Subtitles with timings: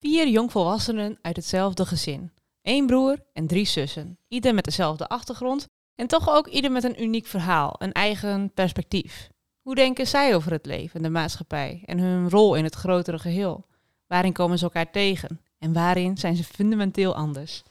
[0.00, 2.30] Vier jongvolwassenen uit hetzelfde gezin.
[2.62, 4.18] Eén broer en drie zussen.
[4.28, 9.28] Ieder met dezelfde achtergrond en toch ook ieder met een uniek verhaal, een eigen perspectief.
[9.60, 13.18] Hoe denken zij over het leven en de maatschappij en hun rol in het grotere
[13.18, 13.66] geheel?
[14.06, 17.62] Waarin komen ze elkaar tegen en waarin zijn ze fundamenteel anders?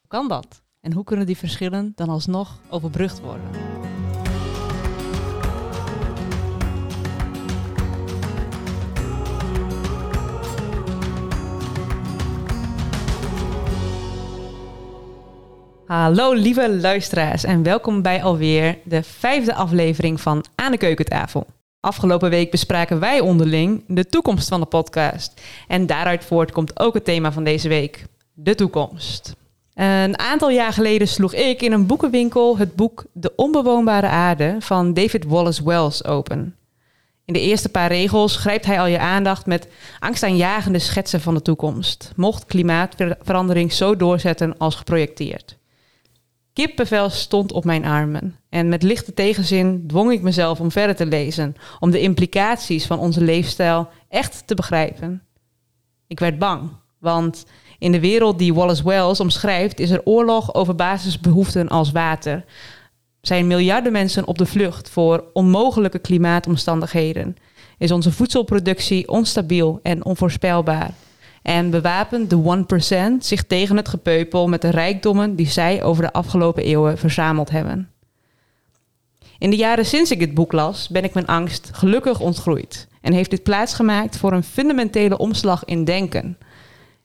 [0.00, 0.62] Hoe kan dat?
[0.80, 3.50] En hoe kunnen die verschillen dan alsnog overbrugd worden?
[15.92, 21.46] Hallo lieve luisteraars en welkom bij alweer de vijfde aflevering van Aan de Keukentafel.
[21.80, 25.40] Afgelopen week bespraken wij onderling de toekomst van de podcast.
[25.68, 29.34] En daaruit voort komt ook het thema van deze week, de toekomst.
[29.74, 34.94] Een aantal jaar geleden sloeg ik in een boekenwinkel het boek De Onbewoonbare Aarde van
[34.94, 36.56] David Wallace Wells open.
[37.24, 39.68] In de eerste paar regels grijpt hij al je aandacht met
[39.98, 45.60] angstaanjagende schetsen van de toekomst, mocht klimaatverandering zo doorzetten als geprojecteerd.
[46.52, 51.06] Kippenvel stond op mijn armen en met lichte tegenzin dwong ik mezelf om verder te
[51.06, 55.22] lezen, om de implicaties van onze leefstijl echt te begrijpen.
[56.06, 57.46] Ik werd bang, want
[57.78, 62.44] in de wereld die Wallace Wells omschrijft is er oorlog over basisbehoeften als water.
[63.20, 67.36] Zijn miljarden mensen op de vlucht voor onmogelijke klimaatomstandigheden?
[67.78, 70.94] Is onze voedselproductie onstabiel en onvoorspelbaar?
[71.42, 72.64] En bewapent de
[73.14, 77.50] 1% zich tegen het gepeupel met de rijkdommen die zij over de afgelopen eeuwen verzameld
[77.50, 77.90] hebben.
[79.38, 83.12] In de jaren sinds ik dit boek las, ben ik mijn angst gelukkig ontgroeid en
[83.12, 86.38] heeft dit plaatsgemaakt voor een fundamentele omslag in denken.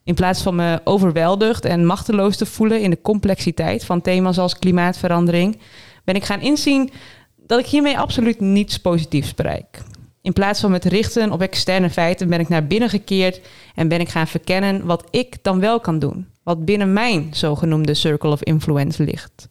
[0.04, 4.60] In plaats van me overweldigd en machteloos te voelen in de complexiteit van thema's als
[4.60, 5.60] klimaatverandering,
[6.04, 6.92] ben ik gaan inzien
[7.36, 9.80] dat ik hiermee absoluut niets positiefs bereik.
[10.28, 13.42] In plaats van me te richten op externe feiten, ben ik naar binnen gekeerd
[13.76, 16.28] en ben ik gaan verkennen wat ik dan wel kan doen.
[16.44, 19.46] Wat binnen mijn zogenoemde circle of influence ligt.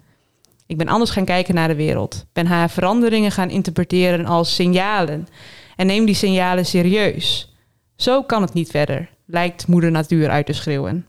[0.66, 2.27] Ik ben anders gaan kijken naar de wereld.
[2.32, 5.28] Ben haar veranderingen gaan interpreteren als signalen.
[5.76, 7.54] En neem die signalen serieus.
[7.94, 11.06] Zo kan het niet verder, lijkt moeder natuur uit te schreeuwen.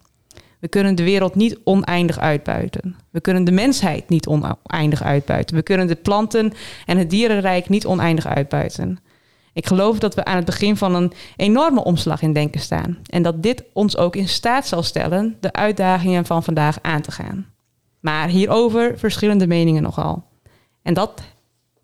[0.59, 2.95] We kunnen de wereld niet oneindig uitbuiten.
[3.09, 5.55] We kunnen de mensheid niet oneindig uitbuiten.
[5.55, 6.53] We kunnen de planten
[6.85, 8.99] en het dierenrijk niet oneindig uitbuiten.
[9.57, 12.97] Ik geloof dat we aan het begin van een enorme omslag in denken staan.
[13.09, 17.11] En dat dit ons ook in staat zal stellen de uitdagingen van vandaag aan te
[17.11, 17.45] gaan.
[17.99, 20.23] Maar hierover verschillende meningen nogal.
[20.81, 21.21] En, dat,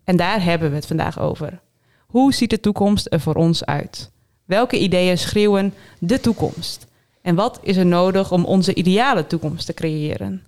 [0.03, 1.59] en daar hebben we het vandaag over.
[2.07, 4.11] Hoe ziet de toekomst er voor ons uit?
[4.45, 6.87] Welke ideeën schreeuwen de toekomst?
[7.21, 10.43] En wat is er nodig om onze ideale toekomst te creëren?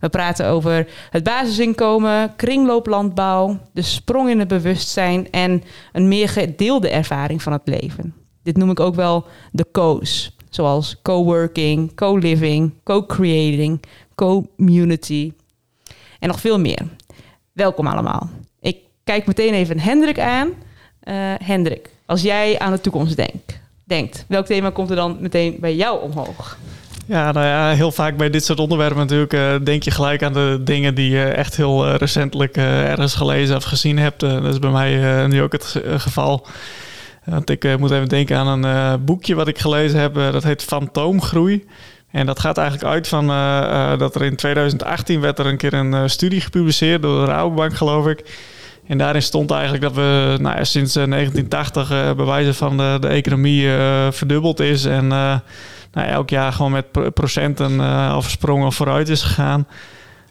[0.00, 6.88] We praten over het basisinkomen, kringlooplandbouw, de sprong in het bewustzijn en een meer gedeelde
[6.88, 8.14] ervaring van het leven.
[8.42, 13.82] Dit noem ik ook wel de co's, zoals coworking, co-living, co-creating,
[14.14, 15.32] co-community
[16.18, 16.88] en nog veel meer.
[17.52, 18.30] Welkom allemaal.
[18.60, 20.48] Ik kijk meteen even Hendrik aan.
[20.48, 20.54] Uh,
[21.44, 25.74] Hendrik, als jij aan de toekomst denkt, denkt, welk thema komt er dan meteen bij
[25.74, 26.58] jou omhoog?
[27.08, 30.32] Ja, nou ja, heel vaak bij dit soort onderwerpen natuurlijk uh, denk je gelijk aan
[30.32, 34.20] de dingen die je echt heel uh, recentelijk uh, ergens gelezen of gezien hebt.
[34.20, 36.46] dat is bij mij nu ook het geval.
[37.24, 40.14] Want ik moet even denken aan een boekje wat ik gelezen heb.
[40.14, 41.64] dat heet Fantoomgroei.
[42.10, 43.26] En dat gaat eigenlijk uit van
[43.98, 48.06] dat er in 2018 werd er een keer een studie gepubliceerd door de Rabobank, geloof
[48.06, 48.24] ik.
[48.86, 53.68] En daarin stond eigenlijk dat we nou sinds 1980 bewijzen van de, de economie
[54.10, 54.84] verdubbeld is.
[54.84, 55.12] En
[55.92, 59.66] nou, elk jaar gewoon met procenten uh, al versprongen vooruit is gegaan.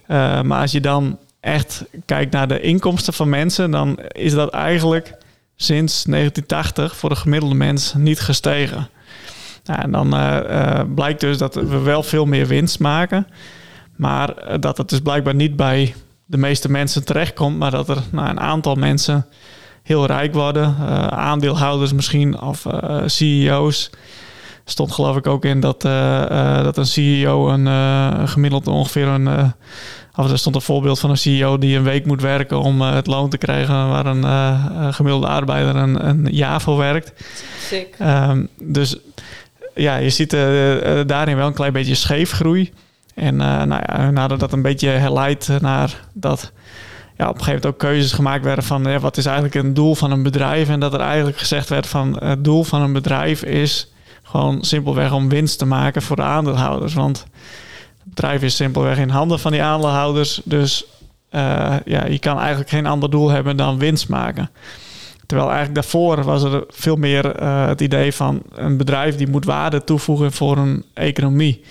[0.07, 4.49] Uh, maar als je dan echt kijkt naar de inkomsten van mensen, dan is dat
[4.49, 5.13] eigenlijk
[5.55, 8.89] sinds 1980 voor de gemiddelde mens niet gestegen.
[9.63, 13.27] Nou, en dan uh, blijkt dus dat we wel veel meer winst maken,
[13.95, 15.95] maar dat het dus blijkbaar niet bij
[16.25, 19.25] de meeste mensen terechtkomt, maar dat er nou, een aantal mensen
[19.83, 20.75] heel rijk worden,
[21.09, 22.65] aandeelhouders misschien of
[23.05, 23.89] CEO's
[24.69, 29.53] stond geloof ik ook in dat, uh, dat een CEO een uh, gemiddeld ongeveer een.
[30.15, 33.07] of er stond een voorbeeld van een CEO die een week moet werken om het
[33.07, 37.13] loon te krijgen waar een gemiddelde arbeider een, een jaar voor werkt.
[37.59, 37.95] Sick.
[38.01, 38.97] Um, dus
[39.75, 40.31] ja, je ziet
[41.05, 42.73] daarin wel een klein beetje scheefgroei.
[43.15, 46.51] En nou ja, nadat dat een beetje herleidt naar dat
[47.17, 49.73] ja, op een gegeven moment ook keuzes gemaakt werden van ja, wat is eigenlijk een
[49.73, 50.69] doel van een bedrijf.
[50.69, 53.91] En dat er eigenlijk gezegd werd van het doel van een bedrijf is
[54.27, 56.93] gewoon simpelweg om winst te maken voor de aandeelhouders.
[56.93, 57.25] Want
[58.03, 60.41] het bedrijf is simpelweg in handen van die aandeelhouders.
[60.43, 60.85] Dus
[61.31, 64.49] uh, ja, je kan eigenlijk geen ander doel hebben dan winst maken.
[65.25, 69.83] Terwijl eigenlijk daarvoor was er veel meer het idee van een bedrijf die moet waarde
[69.83, 71.63] toevoegen voor een economie.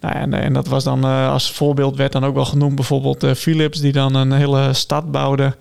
[0.00, 3.80] Nou, en, en dat was dan als voorbeeld werd dan ook wel genoemd bijvoorbeeld Philips,
[3.80, 5.56] die dan een hele stad bouwde.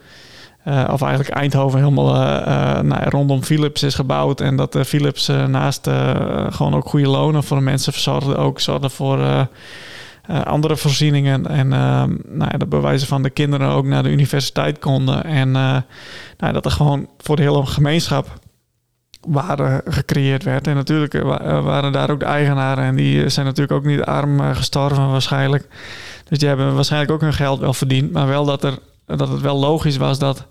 [0.68, 4.42] Uh, of eigenlijk Eindhoven helemaal uh, nou, rondom Philips is gebouwd.
[4.42, 5.89] En dat Philips naast
[6.50, 8.36] gewoon ook goede lonen voor de mensen verzorgde.
[8.36, 9.48] Ook zorgde voor
[10.44, 11.48] andere voorzieningen.
[11.48, 15.24] En nou ja, dat bewijzen van de kinderen ook naar de universiteit konden.
[15.24, 15.51] En
[16.38, 18.27] nou, dat er gewoon voor de hele gemeenschap
[19.27, 20.68] waarde gecreëerd werd.
[20.68, 21.21] En natuurlijk
[21.63, 22.83] waren daar ook de eigenaren.
[22.83, 25.68] En die zijn natuurlijk ook niet arm gestorven waarschijnlijk.
[26.30, 28.12] Dus die hebben waarschijnlijk ook hun geld wel verdiend.
[28.12, 30.45] Maar wel dat er dat het wel logisch was dat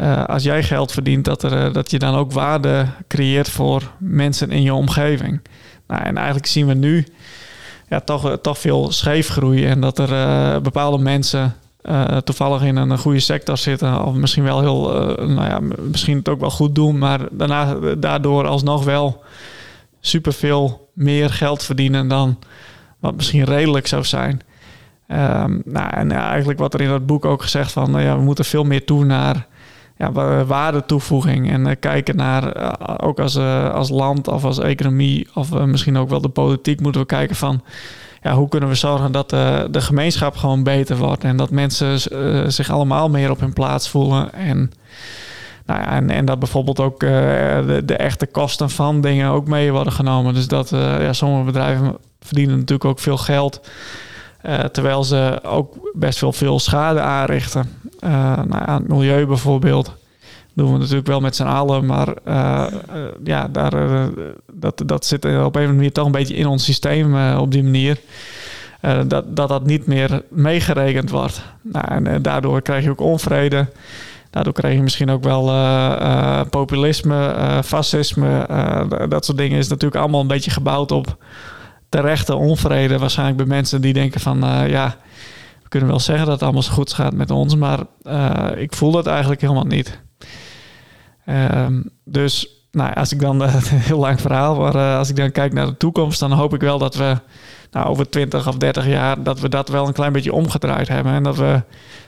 [0.00, 3.82] uh, als jij geld verdient, dat, er, uh, dat je dan ook waarde creëert voor
[3.98, 5.40] mensen in je omgeving.
[5.86, 7.06] Nou, en eigenlijk zien we nu
[7.88, 11.54] ja, toch, toch veel scheefgroei en dat er bepaalde mensen
[12.24, 14.82] toevallig in een goede sector zitten, of misschien wel heel,
[15.26, 15.60] nou ja,
[15.90, 19.22] misschien het ook wel goed doen, maar daarna, daardoor alsnog wel
[20.00, 22.38] superveel meer geld verdienen dan
[22.98, 24.40] wat misschien redelijk zou zijn.
[25.08, 28.22] Um, nou, en eigenlijk wat er in dat boek ook gezegd van, nou ja, we
[28.22, 29.46] moeten veel meer toe naar
[30.00, 35.28] ja, waardetoevoeging en uh, kijken naar, uh, ook als, uh, als land of als economie
[35.34, 37.62] of misschien ook wel de politiek, moeten we kijken van,
[38.22, 42.00] ja, hoe kunnen we zorgen dat de gemeenschap gewoon beter wordt en dat mensen
[42.52, 44.72] zich allemaal meer op hun plaats voelen en,
[45.66, 49.72] nou ja, en, en dat bijvoorbeeld ook de, de, echte kosten van dingen ook mee
[49.72, 50.34] worden genomen.
[50.34, 53.60] Dus dat ja, sommige bedrijven verdienen natuurlijk ook veel geld.
[54.46, 57.70] Uh, terwijl ze ook best wel veel schade aanrichten.
[58.04, 59.94] Uh, nou ja, het milieu bijvoorbeeld.
[60.54, 61.86] Doen we natuurlijk wel met z'n allen.
[61.86, 62.66] Maar uh,
[63.24, 63.72] ja, daar,
[64.52, 67.52] dat, dat zit op een of andere manier toch een beetje in ons systeem op
[67.52, 68.00] die manier.
[69.06, 71.42] dat, dat dat niet meer meegerekend wordt.
[71.62, 73.66] Nou, en daardoor krijg je ook onvrede.
[74.30, 75.44] Daardoor krijg je misschien ook wel
[76.50, 77.34] populisme,
[77.64, 78.46] fascisme.
[79.08, 81.16] dat soort dingen is natuurlijk allemaal een beetje gebouwd op
[81.90, 84.96] terechte onvrede waarschijnlijk bij mensen die denken van uh, ja,
[85.62, 88.74] we kunnen wel zeggen dat het allemaal zo goed gaat met ons, maar uh, ik
[88.74, 90.00] voel dat eigenlijk helemaal niet.
[91.26, 95.52] Um, dus nou, als ik dan, uh, heel lang verhaal, maar als ik dan kijk
[95.52, 97.16] naar de toekomst, dan hoop ik wel dat we
[97.70, 101.12] nou, over 20 of 30 jaar, dat we dat wel een klein beetje omgedraaid hebben.
[101.12, 101.62] En dat we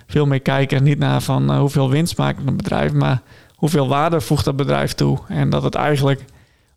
[0.07, 3.23] veel meer kijken, niet naar van hoeveel winst maakt een bedrijf, maar
[3.55, 5.19] hoeveel waarde voegt dat bedrijf toe.
[5.29, 6.25] En dat het eigenlijk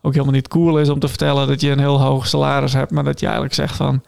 [0.06, 2.92] ook helemaal niet cool is om te vertellen dat je een heel hoog salaris hebt,
[2.92, 4.02] maar dat je eigenlijk zegt van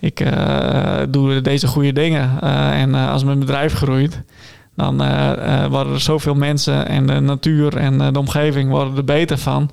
[0.00, 2.38] ik uh, doe deze goede dingen.
[2.42, 4.22] Uh, en uh, als mijn bedrijf groeit,
[4.76, 4.96] dan
[5.70, 9.70] worden er zoveel mensen en de natuur en de omgeving worden er beter van.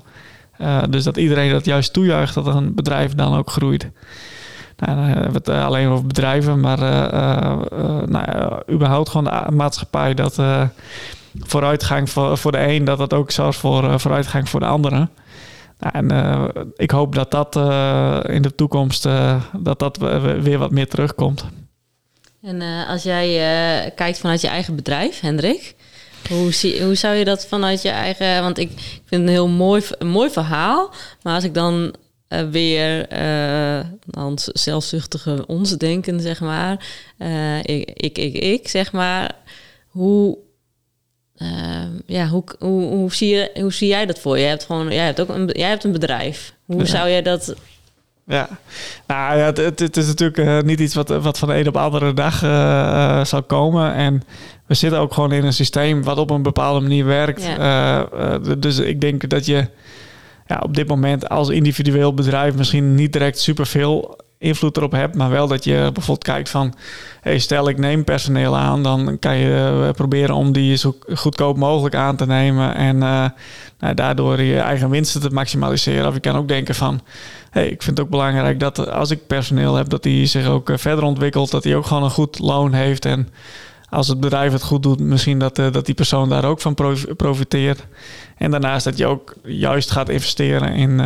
[0.90, 3.90] dus dat iedereen dat juist toejuicht dat een bedrijf dan ook groeit.
[4.76, 6.78] Nou, dan hebben het alleen over bedrijven, maar
[8.08, 10.40] nou, überhaupt gewoon de maatschappij dat
[11.38, 15.08] vooruitgang voor, voor de een, dat dat ook zorgt voor vooruitgang voor de andere.
[15.78, 16.44] Nou, en uh,
[16.76, 19.96] ik hoop dat dat uh, in de toekomst uh, dat dat
[20.42, 21.44] weer wat meer terugkomt.
[22.42, 25.74] En als jij kijkt vanuit je eigen bedrijf, Hendrik,
[26.28, 26.52] hoe,
[26.82, 28.42] hoe zou je dat vanuit je eigen...
[28.42, 30.92] Want ik, ik vind een heel mooi, mooi verhaal,
[31.22, 31.94] maar als ik dan
[32.50, 33.08] weer
[34.10, 36.86] aan zelfzuchtige ons denken, zeg maar,
[37.62, 39.34] ik, ik, ik, ik, zeg maar,
[39.86, 40.38] hoe
[41.36, 44.44] Ehm, ja, hoe, hoe, hoe, zie je, hoe zie jij dat voor je?
[44.44, 46.54] hebt gewoon, jij hebt ook een, jij hebt een bedrijf.
[46.64, 47.54] Hoe zou jij dat...
[48.26, 48.48] Ja,
[49.06, 51.72] nou ja, het, het is natuurlijk uh, niet iets wat, wat van de een op
[51.72, 53.94] de andere dag uh, uh, zal komen.
[53.94, 54.22] En
[54.66, 57.44] we zitten ook gewoon in een systeem wat op een bepaalde manier werkt.
[57.44, 58.38] Ja.
[58.58, 59.68] dus ik denk dat je
[60.46, 65.30] ja, op dit moment als individueel bedrijf misschien niet direct superveel invloed erop hebt, maar
[65.30, 66.74] wel dat je bijvoorbeeld kijkt van,
[67.20, 71.56] hey, stel ik neem personeel aan, dan kan je uh, proberen om die zo goedkoop
[71.56, 73.24] mogelijk aan te nemen en uh,
[73.78, 76.06] nou, daardoor je eigen winsten te maximaliseren.
[76.06, 77.00] Of je kan ook denken van,
[77.50, 80.70] hey, ik vind het ook belangrijk dat als ik personeel heb, dat die zich ook
[80.70, 83.28] uh, verder ontwikkelt, dat die ook gewoon een goed loon heeft en
[83.88, 86.74] als het bedrijf het goed doet, misschien dat, dat die persoon daar ook van
[87.16, 87.86] profiteert.
[88.36, 91.00] En daarnaast dat je ook juist gaat investeren in,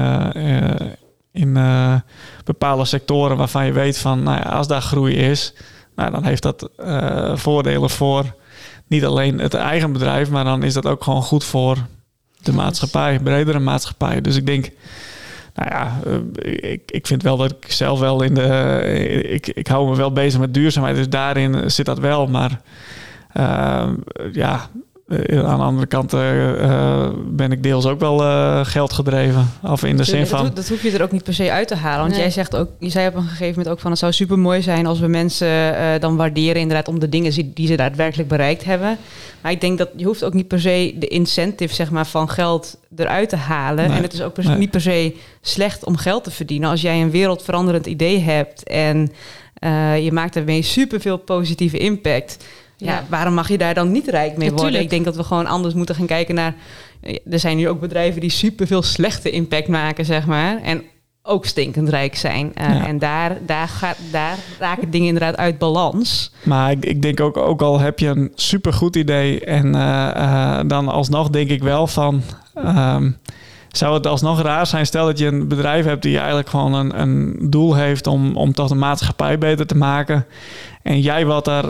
[1.33, 1.95] in uh,
[2.45, 5.55] bepaalde sectoren waarvan je weet van, nou ja, als daar groei is,
[5.97, 8.25] nou, dan heeft dat uh, voordelen voor
[8.87, 11.77] niet alleen het eigen bedrijf, maar dan is dat ook gewoon goed voor
[12.43, 14.21] de maatschappij, bredere maatschappij.
[14.21, 14.71] Dus ik denk,
[15.55, 19.67] nou ja, uh, ik, ik vind wel dat ik zelf wel in de, ik, ik
[19.67, 22.61] hou me wel bezig met duurzaamheid, dus daarin zit dat wel, maar
[24.33, 24.63] ja, eh,
[25.11, 29.51] aan de andere kant eh, eh, ben ik deels ook wel eh, geld gedreven.
[29.63, 30.51] Of in de zin dat, van...
[30.55, 32.01] dat hoef je er ook niet per se uit te halen.
[32.01, 32.21] Want Nee.
[32.21, 34.63] jij zegt ook, je zei op een gegeven moment ook van het zou super mooi
[34.63, 38.65] zijn als we mensen eh, dan waarderen inderdaad om de dingen die, ze daadwerkelijk bereikt
[38.65, 38.99] hebben.
[39.41, 42.29] Maar ik denk dat je hoeft ook niet per se de incentive zeg maar, van
[42.29, 43.89] geld eruit te halen.
[43.89, 43.97] Nee.
[43.97, 44.57] En het is ook per- Nee.
[44.57, 46.71] niet per se slecht om geld te verdienen.
[46.71, 49.13] Als jij een wereldveranderend idee hebt en
[49.55, 52.45] eh, je maakt daarmee superveel positieve impact.
[52.81, 52.93] Ja.
[52.93, 53.05] Ja.
[53.09, 54.55] waarom mag je daar dan niet rijk mee worden?
[54.55, 54.83] Natuurlijk.
[54.85, 56.55] Ik denk dat we gewoon anders moeten gaan kijken naar.
[57.01, 60.63] eh, Er zijn hier ook bedrijven die superveel slechte impact maken, zeg maar.
[60.63, 60.83] En
[61.23, 62.55] ook stinkend rijk zijn.
[62.55, 62.87] Eh, Ja.
[62.87, 66.33] En daar, daar, gaat, daar raken dingen inderdaad uit balans.
[66.43, 70.61] Maar ik, ik denk ook, ook al heb je een supergoed idee en eh, eh,
[70.67, 72.23] dan alsnog denk ik wel van...
[72.55, 73.11] ehm,
[73.69, 77.01] zou het alsnog raar zijn, stel dat je een bedrijf hebt die eigenlijk gewoon een,
[77.01, 80.27] een doel heeft om, om toch de maatschappij beter te maken.
[80.83, 81.65] En jij wordt daar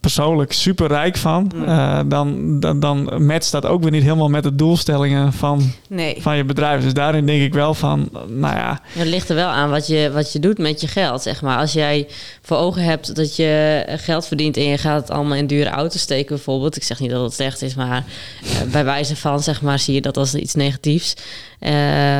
[0.00, 1.64] persoonlijk super rijk van, Mm.
[1.64, 6.16] eh, dan, dan, dan matcht dat ook weer niet helemaal met de doelstellingen van, Nee.
[6.22, 6.82] van je bedrijf.
[6.82, 10.10] Dus daarin denk ik wel van, nou ja, Het ligt er wel aan wat je,
[10.12, 11.58] wat je doet met je geld, zeg maar.
[11.58, 12.08] Als jij
[12.42, 16.00] voor ogen hebt dat je geld verdient en je gaat het allemaal in dure auto's
[16.00, 16.76] steken bijvoorbeeld.
[16.76, 18.04] Ik zeg niet dat het slecht is, maar
[18.42, 21.14] eh, bij wijze van, zeg maar, zie je dat als iets negatiefs.
[21.58, 21.70] Eh,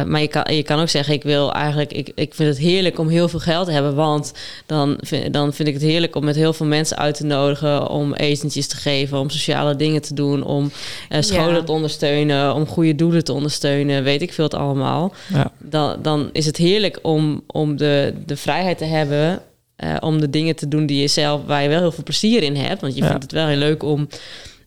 [0.04, 2.98] maar je kan, je kan ook zeggen, ik wil eigenlijk, ik, ik vind het heerlijk
[2.98, 4.32] om heel veel geld te hebben, want
[4.66, 7.88] dan vind, dan vind ik het heerlijk om met heel veel mensen uit te nodigen,
[7.88, 10.70] om etentjes te geven, om sociale dingen te doen, om
[11.08, 11.62] eh, scholen Ja.
[11.62, 15.50] te ondersteunen, om goede doelen te ondersteunen, weet ik veel het allemaal ja.
[15.58, 19.40] dan, dan is het heerlijk om, om de, de vrijheid te hebben.
[19.76, 22.42] eh, om de dingen te doen die je zelf, waar je wel heel veel plezier
[22.42, 22.80] in hebt.
[22.80, 23.06] Want je Ja.
[23.08, 24.08] vindt het wel heel leuk om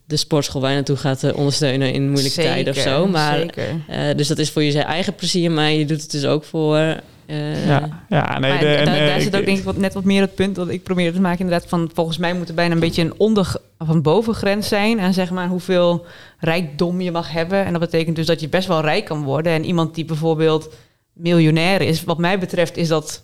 [0.09, 3.07] de sportschool waar je naartoe gaat eh, ondersteunen in moeilijke Zeker, tijden of zo.
[3.07, 3.67] Maar, Zeker.
[3.87, 6.77] eh, dus dat is voor je eigen plezier, maar je doet het dus ook voor.
[7.25, 9.93] eh, ja, ja, nee, da- en, daar, eh, ik- zit ook denk ik wat, net
[9.93, 12.53] wat meer het punt dat ik probeer te maken inderdaad van volgens mij moet er
[12.55, 16.05] bijna een beetje een onder of een bovengrens zijn aan zeg maar hoeveel
[16.39, 19.51] rijkdom je mag hebben en dat betekent dus dat je best wel rijk kan worden
[19.53, 20.73] en iemand die bijvoorbeeld
[21.13, 23.23] miljonair is wat mij betreft is dat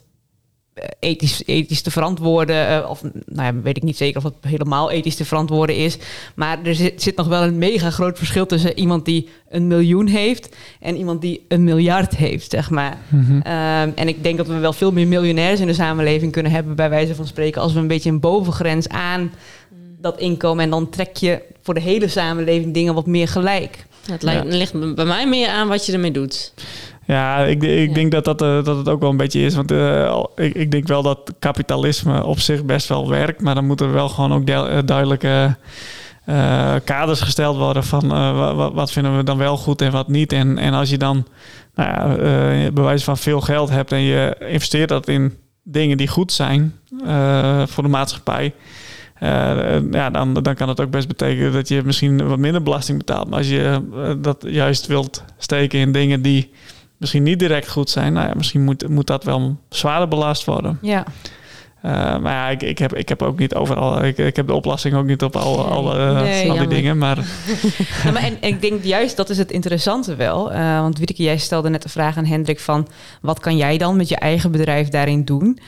[1.00, 4.92] ethisch, ethisch te verantwoorden eh, of nou ja, weet ik niet zeker of het helemaal
[4.92, 5.98] ethisch te verantwoorden is
[6.36, 10.08] maar er zit, zit nog wel een mega groot verschil tussen iemand die een miljoen
[10.08, 13.42] heeft en iemand die een miljard heeft zeg maar Mhm.
[13.42, 16.76] Ehm, en ik denk dat we wel veel meer miljonairs in de samenleving kunnen hebben,
[16.76, 19.32] bij wijze van spreken, als we een beetje een bovengrens aan
[20.02, 20.64] dat inkomen.
[20.64, 23.86] En dan trek je voor de hele samenleving dingen wat meer gelijk.
[24.06, 26.54] het lijkt, ligt bij mij meer aan wat je ermee doet.
[27.06, 27.94] Ja, ik, ik Ja.
[27.94, 29.56] denk dat, dat, eh, dat het ook wel een beetje is.
[29.56, 33.42] Want eh, ik, ik denk wel dat kapitalisme op zich best wel werkt.
[33.42, 35.56] Maar dan moeten er wel gewoon ook eh, duidelijke
[36.84, 40.08] kaders gesteld worden van eh, wa- wa- wat vinden we dan wel goed en wat
[40.08, 40.34] niet.
[40.34, 41.26] En, en als je dan
[41.76, 45.34] nou ja, wijze van veel geld hebt en je investeert dat in
[45.64, 46.74] dingen die goed zijn
[47.66, 48.54] voor de maatschappij.
[49.92, 53.30] ja, dan, dan kan het ook best betekenen dat je misschien wat minder belasting betaalt.
[53.30, 53.82] Maar als je
[54.22, 56.52] dat juist wilt steken in dingen die
[56.98, 60.78] misschien niet direct goed zijn, nou ja, misschien moet, moet dat wel zwaarder belast worden.
[60.82, 61.04] Ja,
[61.82, 64.54] Eh, maar ja, ik, ik, heb, ik heb ook niet overal, ik, ik heb de
[64.54, 65.72] oplossing ook niet op alle, Nee.
[65.72, 66.98] alle, eh, Nee, al die dingen.
[66.98, 67.18] Maar
[68.04, 70.52] Ja, maar en, en ik denk juist dat is het interessante wel.
[70.52, 72.88] Eh, want Wieteke, jij stelde net de vraag aan Hendrik van...
[73.22, 75.60] wat kan jij dan met je eigen bedrijf daarin doen?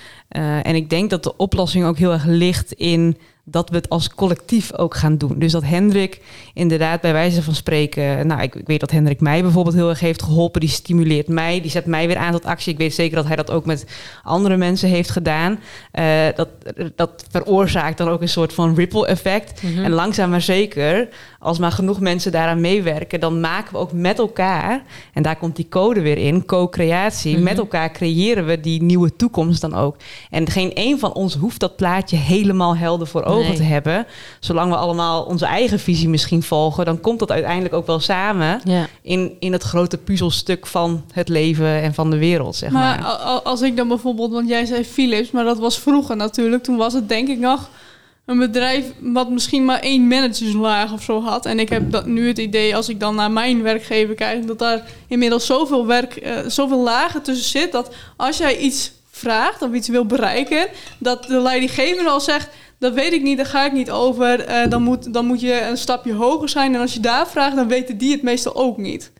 [0.62, 3.18] En ik denk dat de oplossing ook heel erg ligt in
[3.50, 5.40] dat we het als collectief ook gaan doen.
[5.40, 6.22] Dus dat Hendrik
[6.54, 8.28] inderdaad bij wijze van spreken...
[8.28, 10.60] Nou, ik, ik weet dat Hendrik mij bijvoorbeeld heel erg heeft geholpen.
[10.60, 12.72] Die stimuleert mij, die zet mij weer aan tot actie.
[12.72, 13.86] Ik weet zeker dat hij dat ook met
[14.24, 15.60] andere mensen heeft gedaan.
[15.92, 16.50] Eh, dat,
[16.96, 19.64] dat veroorzaakt dan ook een soort van ripple effect.
[19.64, 19.84] Mhm.
[19.84, 21.08] En langzaam maar zeker,
[21.40, 24.82] als maar genoeg mensen daaraan meewerken, dan maken we ook met elkaar,
[25.14, 27.44] en daar komt die code weer in, co-creatie, Mhm.
[27.44, 29.96] met elkaar creëren we die nieuwe toekomst dan ook.
[30.30, 33.56] En geen één van ons hoeft dat plaatje helemaal helder voor ogen Nee.
[33.56, 34.06] te hebben.
[34.40, 38.62] Zolang we allemaal onze eigen visie misschien volgen, dan komt dat uiteindelijk ook wel samen
[38.64, 38.88] Ja.
[39.02, 43.00] in, in het grote puzzelstuk van het leven en van de wereld, zeg maar.
[43.02, 46.64] Maar als ik dan bijvoorbeeld, want jij zei Philips, maar dat was vroeger natuurlijk.
[46.64, 47.70] Toen was het denk ik nog
[48.26, 51.46] een bedrijf wat misschien maar één managerslaag of zo had.
[51.46, 54.60] En ik heb dat nu het idee, als ik dan naar mijn werkgever kijk, dat
[54.60, 59.74] daar inmiddels zoveel werk, eh, zoveel lagen tussen zit, dat als jij iets vraagt of
[59.74, 60.68] iets wil bereiken,
[60.98, 62.50] dat de leidinggever al zegt.
[62.80, 64.40] Dat weet ik niet, daar ga ik niet over.
[64.46, 66.76] Eh, dan, moet, dan moet je een stapje hoger zijn.
[66.76, 69.12] En als je daar vraagt, dan weten die het meestal ook niet.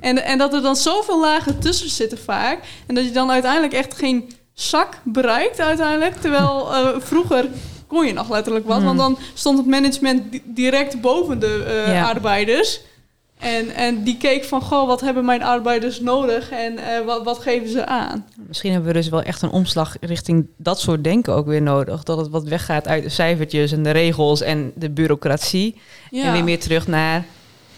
[0.00, 2.58] En, en dat er dan zoveel lagen tussen zitten vaak.
[2.86, 6.14] En dat je dan uiteindelijk echt geen zak bereikt uiteindelijk.
[6.20, 7.48] Terwijl eh, vroeger
[7.86, 8.76] kon je nog letterlijk wat.
[8.76, 8.84] Hmm.
[8.86, 12.08] Want dan stond het management di- direct boven de eh, Ja.
[12.08, 12.80] arbeiders.
[13.44, 17.38] En, en die keek van, goh, wat hebben mijn arbeiders nodig en eh, wat, wat
[17.38, 18.26] geven ze aan?
[18.46, 22.02] Misschien hebben we dus wel echt een omslag richting dat soort denken ook weer nodig.
[22.02, 25.80] Dat het wat weggaat uit de cijfertjes en de regels en de bureaucratie.
[26.10, 27.24] En weer meer terug naar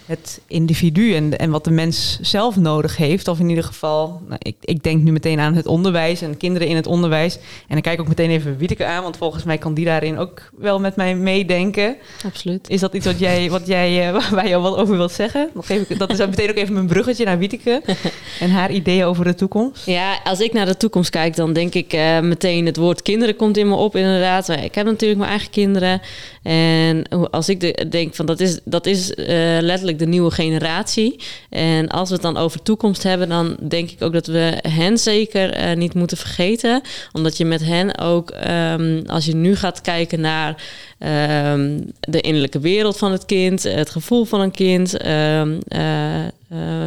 [0.06, 3.28] het individu en, en wat de mens zelf nodig heeft.
[3.28, 6.68] Of in ieder geval, nou, ik, ik denk nu meteen aan het onderwijs en kinderen
[6.68, 7.36] in het onderwijs.
[7.36, 10.18] En dan kijk ik ook meteen even Wieteke aan, want volgens mij kan die daarin
[10.18, 11.96] ook wel met mij meedenken.
[12.25, 12.68] Absoluut.
[12.70, 15.50] Is dat iets wat jij, wat jij, uh, waar je wat over wilt zeggen?
[15.54, 17.82] Nog even, dat is meteen ook even mijn bruggetje naar Wieteke
[18.40, 19.86] en haar ideeën over de toekomst.
[19.86, 23.36] Ja, als ik naar de toekomst kijk, dan denk ik uh, meteen het woord kinderen
[23.36, 24.48] komt in me op inderdaad.
[24.48, 26.00] Ik heb natuurlijk mijn eigen kinderen.
[26.42, 29.26] En als ik de, denk van dat is, dat is uh,
[29.60, 31.21] letterlijk de nieuwe generatie.
[31.50, 34.99] En als we het dan over toekomst hebben, dan denk ik ook dat we hen
[34.99, 36.81] zeker uh, niet moeten vergeten.
[37.12, 40.62] Omdat je met hen ook, um, als je nu gaat kijken naar
[40.99, 45.07] um, de innerlijke wereld van het kind, het gevoel van een kind.
[45.07, 46.87] Um, uh,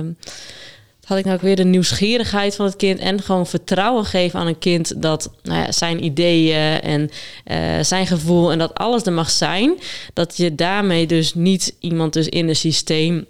[1.10, 4.48] had ik nou ook weer de nieuwsgierigheid van het kind en gewoon vertrouwen geven aan
[4.48, 7.10] een kind dat nou ja, zijn ideeën en
[7.46, 9.74] uh, zijn gevoel en dat alles er mag zijn.
[10.14, 13.26] Dat je daarmee dus niet iemand dus in een systeem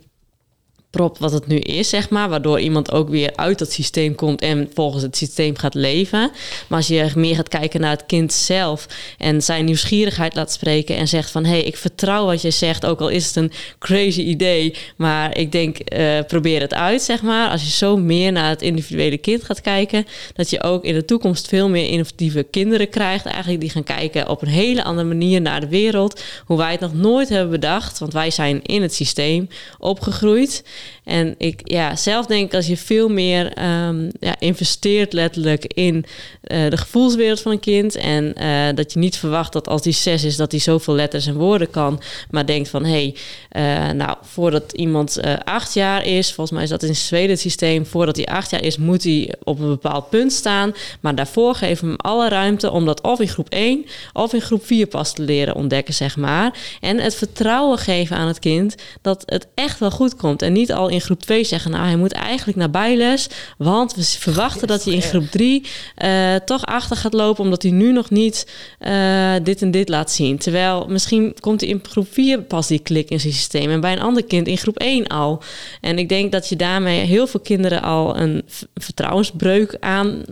[0.89, 2.29] prop wat het nu is, zeg maar.
[2.29, 6.31] Waardoor iemand ook weer uit dat systeem komt en volgens het systeem gaat leven.
[6.67, 10.95] Maar als je meer gaat kijken naar het kind zelf en zijn nieuwsgierigheid laat spreken
[10.95, 13.51] en zegt van hé, hey, ik vertrouw wat je zegt, ook al is het een
[13.79, 17.49] crazy idee, maar ik denk, uh, probeer het uit, zeg maar.
[17.49, 21.05] Als je zo meer naar het individuele kind gaat kijken, dat je ook in de
[21.05, 25.41] toekomst veel meer innovatieve kinderen krijgt, eigenlijk die gaan kijken op een hele andere manier
[25.41, 28.93] naar de wereld, hoe wij het nog nooit hebben bedacht, want wij zijn in het
[28.93, 30.63] systeem opgegroeid.
[31.03, 33.45] En ik ja, zelf denk als je veel meer
[33.87, 37.95] um, ja, investeert letterlijk in uh, de gevoelswereld van een kind.
[37.95, 41.27] En uh, dat je niet verwacht dat als die zes is, dat hij zoveel letters
[41.27, 42.01] en woorden kan.
[42.29, 43.13] Maar denkt van hé,
[43.51, 47.39] hey, uh, nou, voordat iemand acht jaar is, volgens mij is dat in Zweden het
[47.39, 50.73] systeem, voordat hij acht jaar is, moet hij op een bepaald punt staan.
[50.99, 54.41] Maar daarvoor geven we hem alle ruimte om dat of in groep 1 of in
[54.41, 56.57] groep 4 pas te leren ontdekken, zeg maar.
[56.79, 60.41] En het vertrouwen geven aan het kind dat het echt wel goed komt.
[60.41, 64.03] En niet al in groep 2 zeggen, nou, hij moet eigenlijk naar bijles, want we
[64.03, 65.65] verwachten dat hij in groep 3
[66.03, 68.47] uh, toch achter gaat lopen, omdat hij nu nog niet
[68.87, 70.37] uh, dit en dit laat zien.
[70.37, 73.91] Terwijl misschien komt hij in groep 4 pas die klik in zijn systeem en bij
[73.91, 75.41] een ander kind in groep 1 al.
[75.81, 78.43] En ik denk dat je daarmee heel veel kinderen al een
[78.75, 80.23] vertrouwensbreuk aan,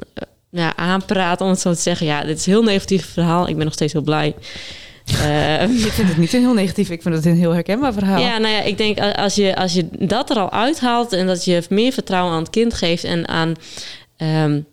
[0.50, 2.06] ja, aanpraat, om het zo te zeggen.
[2.06, 3.48] Ja, dit is een heel negatief verhaal.
[3.48, 4.36] Ik ben nog steeds heel blij.
[5.12, 6.90] Uh, ik vind het niet een heel negatief.
[6.90, 8.20] Ik vind het een heel herkenbaar verhaal.
[8.20, 11.46] Ja, nou ja, ik denk als je, als je dat er al uithaalt en dat
[11.46, 13.54] je meer vertrouwen aan het kind geeft en aan
[14.18, 14.66] um,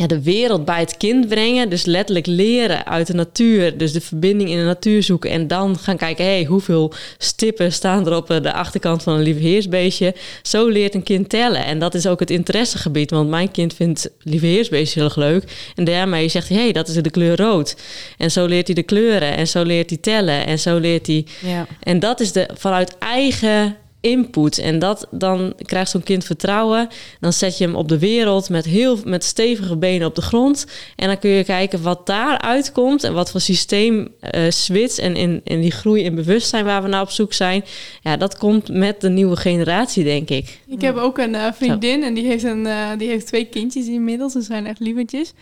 [0.00, 1.68] ja, de wereld bij het kind brengen.
[1.70, 3.78] Dus letterlijk leren uit de natuur.
[3.78, 5.30] Dus de verbinding in de natuur zoeken.
[5.30, 9.22] En dan gaan kijken, hé, hey, hoeveel stippen staan er op de achterkant van een
[9.22, 10.14] lieveheersbeestje.
[10.42, 11.64] Zo leert een kind tellen.
[11.64, 13.10] En dat is ook het interessegebied.
[13.10, 15.72] Want mijn kind vindt lieveheersbeestjes heel erg leuk.
[15.74, 17.76] En daarmee zegt hij, hé, hey, dat is de kleur rood.
[18.18, 19.36] En zo leert hij de kleuren.
[19.36, 20.46] En zo leert hij tellen.
[20.46, 21.26] En zo leert hij...
[21.40, 21.66] Ja.
[21.80, 24.58] En dat is de vanuit eigen input.
[24.58, 26.88] En dat, dan krijgt zo'n kind vertrouwen.
[27.20, 30.66] Dan zet je hem op de wereld met heel met stevige benen op de grond.
[30.96, 35.16] En dan kun je kijken wat daaruit komt en wat voor systeem uh, switch en
[35.16, 37.64] in, in die groei in bewustzijn waar we naar op zoek zijn.
[38.02, 40.60] Ja, dat komt met de nieuwe generatie, denk ik.
[40.66, 42.06] Ik heb ook een uh, vriendin Zo.
[42.06, 44.32] en die heeft, een, uh, die heeft twee kindjes inmiddels.
[44.32, 45.32] Ze zijn echt lievertjes.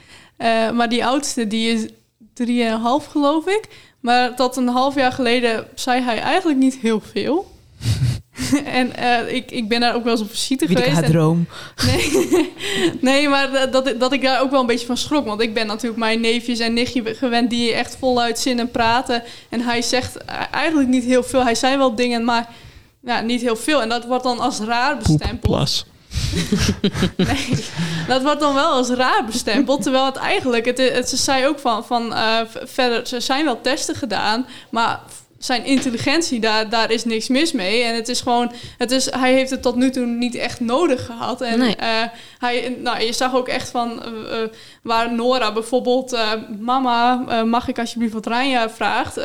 [0.75, 1.87] maar die oudste, die is
[2.35, 3.63] drieënhalf, geloof ik.
[4.01, 7.47] Maar tot een half jaar geleden zei hij eigenlijk niet heel veel.
[8.65, 10.95] en uh, ik, ik ben daar ook wel eens op visite Wie geweest.
[10.95, 11.47] haar droom.
[11.87, 12.53] Nee,
[13.01, 15.27] nee maar dat, dat ik daar ook wel een beetje van schrok.
[15.27, 19.23] Want ik ben natuurlijk mijn neefjes en nichtje gewend die echt voluit zinnen praten.
[19.49, 20.17] En hij zegt
[20.51, 21.45] eigenlijk niet heel veel.
[21.45, 22.49] Hij zei wel dingen, maar
[23.01, 23.83] nou, niet heel veel.
[23.83, 25.87] En dat wordt dan als raar bestempeld.
[27.17, 27.65] Nee,
[28.09, 29.83] dat wordt dan wel als raar bestempeld.
[29.83, 33.61] Terwijl het eigenlijk, het, het, ze zei ook van, van uh, verder, er zijn wel
[33.61, 35.01] testen gedaan, maar
[35.39, 37.83] zijn intelligentie, daar, daar is niks mis mee.
[37.83, 41.07] En het is gewoon, het is, hij heeft het tot nu toe niet echt nodig
[41.07, 41.41] gehad.
[41.41, 41.77] En nee.
[41.81, 42.03] uh,
[42.39, 44.49] hij, nou, je zag ook echt van uh, uh,
[44.83, 46.17] waar Nora bijvoorbeeld,
[46.61, 49.21] mama, mag ik alsjeblieft wat Ranja vraagt,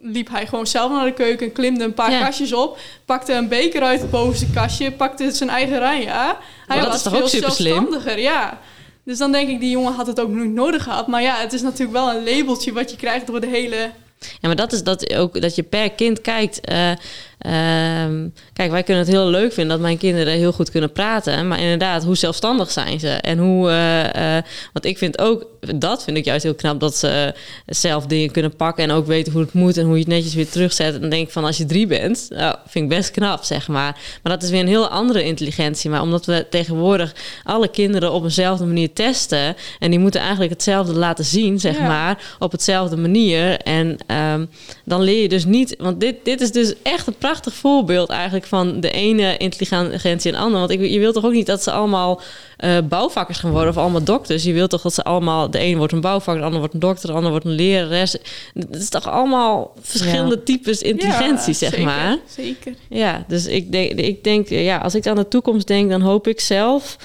[0.00, 2.20] liep hij gewoon zelf naar de keuken, klimde een paar ja.
[2.20, 6.38] kastjes op, pakte een beker uit het bovenste kastje, pakte zijn eigen Ranja.
[6.66, 8.58] Hij dat was is toch veel ook super zelfstandiger, ja.
[9.04, 11.06] Dus dan denk ik, die jongen had het ook niet nodig gehad.
[11.06, 14.48] Maar ja, het is natuurlijk wel een labeltje wat je krijgt door de hele ja,
[14.48, 16.70] maar dat is dat ook dat je per kind kijkt.
[16.70, 16.92] Uh,
[17.40, 21.48] ehm, kijk, wij kunnen het heel leuk vinden dat mijn kinderen heel goed kunnen praten.
[21.48, 23.08] Maar inderdaad, hoe zelfstandig zijn ze?
[23.08, 26.96] En hoe, eh, eh, want ik vind ook, dat vind ik juist heel knap, dat
[26.96, 27.34] ze
[27.66, 30.34] zelf dingen kunnen pakken en ook weten hoe het moet en hoe je het netjes
[30.34, 30.94] weer terugzet.
[30.94, 33.68] En dan denk ik van, als je drie bent, nou, vind ik best knap, zeg
[33.68, 33.98] maar.
[34.22, 35.90] Maar dat is weer een heel andere intelligentie.
[35.90, 40.94] Maar omdat we tegenwoordig alle kinderen op eenzelfde manier testen en die moeten eigenlijk hetzelfde
[40.94, 41.86] laten zien, zeg Ja.
[41.86, 43.58] maar, op hetzelfde manier.
[43.58, 44.44] En ehm,
[44.84, 48.46] dan leer je dus niet, want dit, dit is dus echt een prachtig voorbeeld eigenlijk
[48.46, 50.58] van de ene intelligentie en de andere.
[50.66, 52.20] Want ik, je wilt toch ook niet dat ze allemaal
[52.56, 54.42] eh, bouwvakkers gaan worden of allemaal dokters.
[54.42, 56.80] Je wilt toch dat ze allemaal, de een wordt een bouwvakker, de ander wordt een
[56.80, 58.12] dokter, de ander wordt een lerares.
[58.54, 62.18] Het is toch allemaal verschillende types intelligentie, Ja, zeg zeker, maar.
[62.28, 62.74] Zeker.
[62.88, 66.26] Ja, dus ik denk, ik denk, ja, als ik aan de toekomst denk, dan hoop
[66.26, 66.96] ik zelf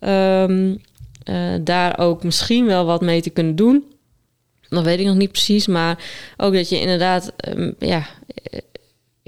[0.00, 0.74] ehm,
[1.22, 3.84] eh, daar ook misschien wel wat mee te kunnen doen.
[4.68, 6.04] Dat weet ik nog niet precies, maar
[6.36, 8.06] ook dat je inderdaad, ehm, ja,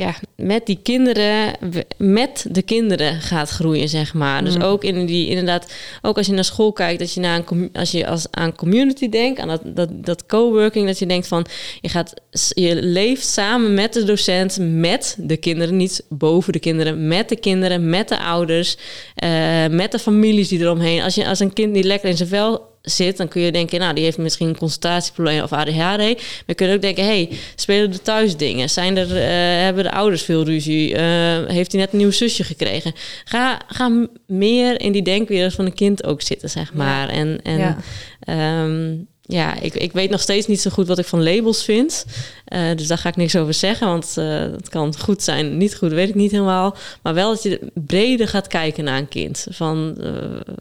[0.03, 1.57] ja, met die kinderen,
[1.97, 4.45] met de kinderen gaat groeien, zeg maar.
[4.45, 4.63] Dus Mm.
[4.63, 7.91] ook in die, inderdaad, ook als je naar school kijkt, dat je naar een, als
[7.91, 11.47] je als aan community denkt, aan dat, dat, dat coworking, dat je denkt van,
[11.81, 12.15] je gaat,
[12.49, 17.37] je leeft samen met de docent, met de kinderen, niet boven de kinderen, met de
[17.37, 18.77] kinderen, met de ouders,
[19.15, 21.03] eh, met de families die eromheen.
[21.03, 23.81] Als je als een kind die lekker in zijn vel zit, dan kun je denken,
[23.81, 25.99] nou, die heeft misschien een concentratieprobleem of ADHD.
[25.99, 26.17] Maar
[26.47, 28.71] je kunt ook denken, hey, spelen er thuis dingen?
[28.71, 30.95] Zijn er, eh, hebben de ouders veel ruzie?
[30.95, 32.93] Eh, heeft hij net een nieuw zusje gekregen?
[33.25, 37.09] Ga, ga meer in die denkwereld van een kind ook zitten, zeg maar.
[37.09, 37.77] En, en Ja.
[38.21, 38.95] Ehm,
[39.33, 42.05] ja, ik, ik weet nog steeds niet zo goed wat ik van labels vind.
[42.45, 45.77] Eh, dus daar ga ik niks over zeggen, want eh het kan goed zijn, niet
[45.77, 46.77] goed, weet ik niet helemaal.
[47.03, 49.47] Maar wel dat je breder gaat kijken naar een kind.
[49.51, 50.13] Van eh,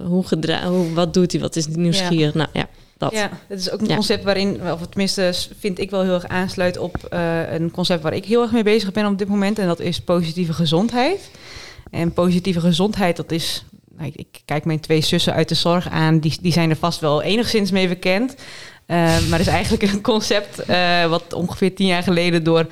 [0.08, 2.34] hoe gedra hoe, wat doet hij, wat is nieuwsgierig?
[2.34, 3.12] Nou ja, dat.
[3.12, 3.96] Ja, het is ook een Ja.
[3.96, 6.96] concept waarin, of tenminste vind ik wel heel erg aansluit op
[7.52, 9.60] een concept waar ik heel erg mee bezig ben op dit moment.
[9.60, 11.30] En dat is positieve gezondheid.
[11.92, 13.64] En positieve gezondheid, dat is.
[13.98, 17.00] Nou, ik, kijk mijn twee zussen uit de zorg aan, die, die zijn er vast
[17.00, 18.36] wel enigszins mee bekend.
[18.86, 22.68] Eh, maar het is eigenlijk een concept eh, wat ongeveer tien jaar geleden door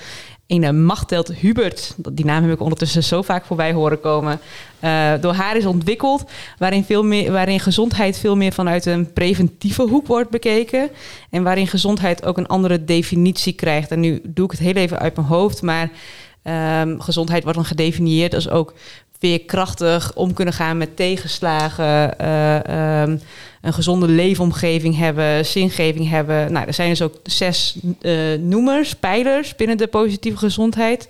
[0.48, 4.40] een Machteld Hubert, die naam heb ik ondertussen zo vaak voorbij horen komen,
[4.80, 6.24] eh, door haar is ontwikkeld,
[6.58, 10.90] waarin, veel meer, waarin gezondheid veel meer vanuit een preventieve hoek wordt bekeken
[11.30, 13.92] en waarin gezondheid ook een andere definitie krijgt.
[13.92, 15.90] En nu doe ik het heel even uit mijn hoofd, maar
[16.44, 18.74] ehm, gezondheid wordt dan gedefinieerd als ook
[19.20, 23.18] veerkrachtig om kunnen gaan met tegenslagen, eh, ehm,
[23.62, 26.52] een gezonde leefomgeving hebben, zingeving hebben.
[26.52, 31.10] Nou, er zijn dus ook zes eh, noemers, pijlers binnen de positieve gezondheid.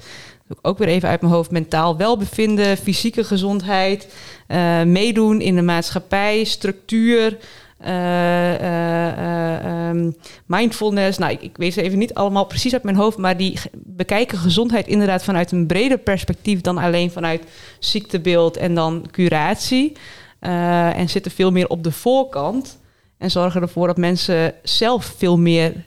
[0.62, 1.52] Ook weer even uit mijn hoofd.
[1.52, 4.08] Mentaal welbevinden, fysieke gezondheid,
[4.48, 7.38] eh, meedoen in de maatschappij, structuur,
[7.80, 10.12] eh, eh, eh, ehm,
[10.46, 11.18] mindfulness.
[11.18, 14.38] Nou, ik, ik weet ze even niet allemaal precies uit mijn hoofd, maar die bekijken
[14.38, 17.44] gezondheid inderdaad vanuit een breder perspectief dan alleen vanuit
[17.80, 19.98] ziektebeeld en dan curatie.
[20.39, 22.80] En zitten veel meer op de voorkant
[23.18, 25.86] en zorgen ervoor dat mensen zelf veel meer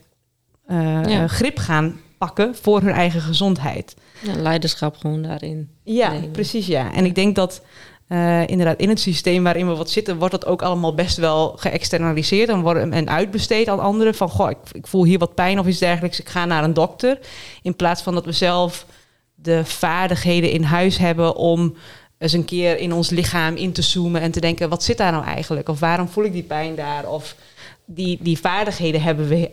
[1.07, 1.27] Ja.
[1.27, 3.97] grip gaan pakken voor hun eigen gezondheid.
[4.23, 5.71] Ja, leiderschap gewoon daarin.
[5.85, 6.31] Ja, nemen.
[6.31, 6.93] precies ja.
[6.93, 7.63] En ik denk dat
[8.13, 11.53] eh, inderdaad in het systeem waarin we wat zitten, wordt dat ook allemaal best wel
[11.57, 14.15] geëxternaliseerd en, worden, en uitbesteed aan anderen.
[14.15, 16.75] Van goh, ik, ik voel hier wat pijn of iets dergelijks, ik ga naar een
[16.75, 17.19] dokter.
[17.63, 18.87] In plaats van dat we zelf
[19.35, 21.75] de vaardigheden in huis hebben om
[22.19, 25.13] eens een keer in ons lichaam in te zoomen en te denken, wat zit daar
[25.13, 25.69] nou eigenlijk?
[25.69, 27.09] Of waarom voel ik die pijn daar?
[27.09, 27.37] Of
[27.85, 29.51] die, die vaardigheden hebben we,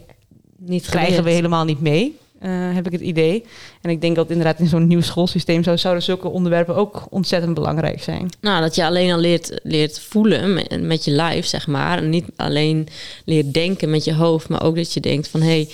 [0.57, 2.17] Niet krijgen we helemaal niet mee.
[2.39, 3.45] Eh, heb ik het idee.
[3.81, 7.53] En ik denk dat inderdaad in zo'n nieuw schoolsysteem zou, zouden zulke onderwerpen ook ontzettend
[7.53, 8.29] belangrijk zijn.
[8.41, 11.97] Nou, dat je alleen al leert, leert voelen met, met je lijf, zeg maar.
[11.97, 12.87] En niet alleen
[13.25, 15.41] leert denken met je hoofd, maar ook dat je denkt van...
[15.41, 15.69] hé, hey,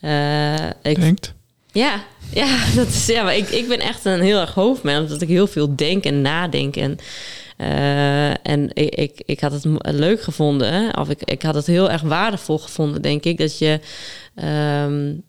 [0.00, 1.34] eh, ik Denkt.
[1.72, 5.22] Ja, ja, dat is, ja maar ik, ik ben echt een heel erg hoofdman, omdat
[5.22, 6.76] ik heel veel denk en nadenk.
[6.76, 6.98] En,
[7.56, 11.90] eh, en ik, ik, ik had het leuk gevonden, of ik, ik had het heel
[11.90, 13.80] erg waardevol gevonden, denk ik, dat je.
[14.34, 15.27] ehm, eh,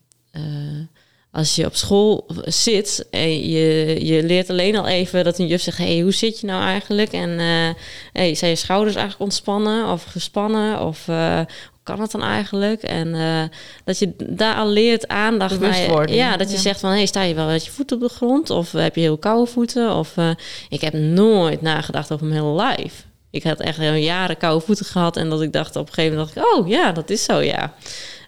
[1.31, 5.61] als je op school zit en je, je leert alleen al even dat een juf
[5.61, 7.11] zegt: hey, hoe zit je nou eigenlijk?
[7.11, 7.69] En eh,
[8.13, 10.81] hey, zijn je schouders eigenlijk ontspannen of gespannen?
[10.81, 12.83] Of eh, hoe kan het dan eigenlijk?
[12.83, 13.43] En eh,
[13.83, 16.11] dat je daar al leert aandacht naar.
[16.13, 16.61] Ja, dat je Ja.
[16.61, 18.49] zegt van hey, sta je wel met je voeten op de grond?
[18.49, 19.95] Of heb je heel koude voeten?
[19.95, 20.29] Of eh,
[20.69, 23.07] ik heb nooit nagedacht over mijn hele lijf.
[23.31, 26.17] Ik had echt al jaren koude voeten gehad en dat ik dacht op een gegeven
[26.17, 27.73] moment dacht ik, oh ja, dat is zo ja.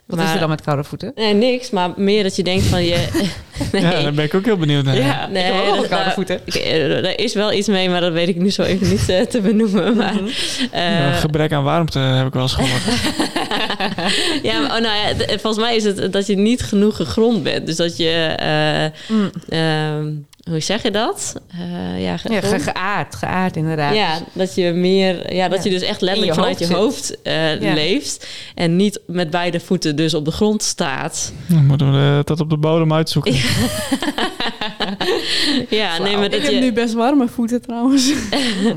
[0.06, 1.12] Wat Maar- is er dan met koude voeten?
[1.14, 3.06] Nee, niks, maar meer dat je denkt van je.
[3.72, 3.82] nee.
[3.82, 4.96] Ja, daar ben ik ook heel benieuwd naar.
[4.96, 6.46] Ja, Nee, ik heb ook wel koude daar- voeten.
[6.46, 9.20] Eh, Er is wel iets mee, maar dat weet ik nu zo even niet eh,
[9.20, 9.96] te benoemen.
[9.96, 10.14] Maar,
[10.70, 12.82] eh, Ja, gebrek aan warmte heb ik wel eens gehoord.
[14.42, 17.66] ja, maar, oh, nou ja, volgens mij is het dat je niet genoeg gegrond bent.
[17.66, 18.10] Dus dat je.
[18.10, 19.30] eh, Mm.
[19.48, 20.10] ehm,
[20.50, 21.40] hoe zeg je dat?
[21.50, 23.94] Eh, ja, ge- Ja, gewoon- ge- geaard, geaard inderdaad.
[23.94, 25.70] ja, dat je meer, ja, dat Ja.
[25.70, 27.74] je dus echt letterlijk je vanuit je hoofd eh, Ja.
[27.74, 31.32] leeft en niet met beide voeten dus op de grond staat.
[31.46, 33.34] Dan moeten we eh, dat op de bodem uitzoeken.
[35.68, 38.12] Ja, nee, maar Ik dat heb je, nu best warme voeten trouwens.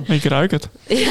[0.08, 0.68] Ik ruik het.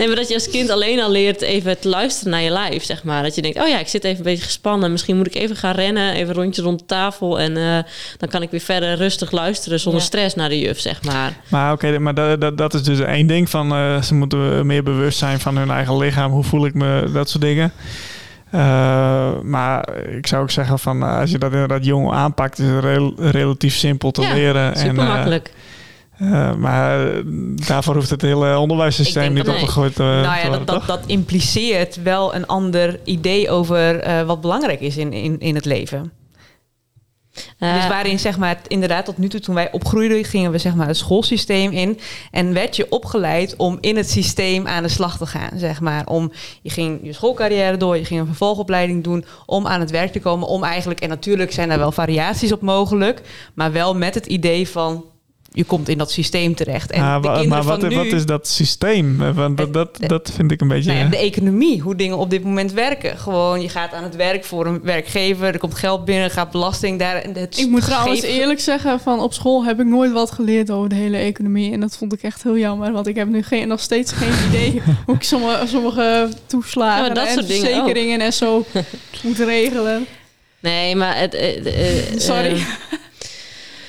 [0.00, 2.84] nee, maar dat je als kind alleen al leert even te luisteren naar je lijf,
[2.84, 3.22] zeg maar.
[3.22, 4.92] Dat je denkt, oh ja, ik zit even een beetje gespannen.
[4.92, 7.40] Misschien moet ik even gaan rennen, even rondjes rond de tafel.
[7.40, 7.78] En eh,
[8.18, 10.06] dan kan ik weer verder rustig luisteren zonder Ja.
[10.06, 11.36] stress naar de juf, zeg maar.
[11.48, 14.82] Maar oké, maar dat, dat, dat is dus één ding van eh, ze moeten meer
[14.82, 16.32] bewust zijn van hun eigen lichaam.
[16.32, 17.72] Hoe voel ik me, dat soort dingen.
[18.50, 22.84] Eh, maar ik zou ook zeggen van als je dat inderdaad jong aanpakt, is het
[22.84, 24.76] rel- relatief simpel te Ja, leren.
[24.76, 25.50] Super eh, makkelijk.
[26.20, 27.22] Eh, maar eh,
[27.66, 31.06] daarvoor hoeft het hele onderwijssysteem niet opgegooid te nou te ja, worden, dat, dat, dat
[31.06, 36.12] impliceert wel een ander idee over eh, wat belangrijk is in, in, in het leven.
[37.58, 40.74] Eh, dus waarin zeg maar inderdaad tot nu toe toen wij opgroeiden gingen we zeg
[40.74, 41.98] maar het schoolsysteem in
[42.30, 46.06] en werd je opgeleid om in het systeem aan de slag te gaan zeg maar
[46.06, 50.12] om je ging je schoolcarrière door je ging een vervolgopleiding doen om aan het werk
[50.12, 53.20] te komen om eigenlijk en natuurlijk zijn daar wel variaties op mogelijk
[53.54, 55.04] maar wel met het idee van
[55.52, 58.06] je komt in dat systeem terecht en Ah, de kinderen maar wat, van nu wat
[58.06, 59.22] is dat systeem?
[59.22, 60.88] Eh, Want dat, dat, dat vind ik een beetje...
[60.90, 63.18] nou ja, eh, de economie, hoe dingen op dit moment werken.
[63.18, 66.50] Gewoon, je gaat aan het werk voor een werkgever, er komt geld binnen, er gaat
[66.50, 67.22] belasting daar.
[67.32, 70.88] Het Ik moet trouwens eerlijk zeggen, van op school heb ik nooit wat geleerd over
[70.88, 71.72] de hele economie.
[71.72, 74.32] En dat vond ik echt heel jammer, want ik heb nu geen, nog steeds geen
[74.48, 78.64] idee hoe ik sommige, sommige toeslagen Ja, maar dat en verzekeringen en zo
[79.22, 80.06] moet regelen.
[80.60, 81.34] Nee, maar het...
[81.34, 82.50] eh, eh, Sorry.
[82.52, 82.62] eh,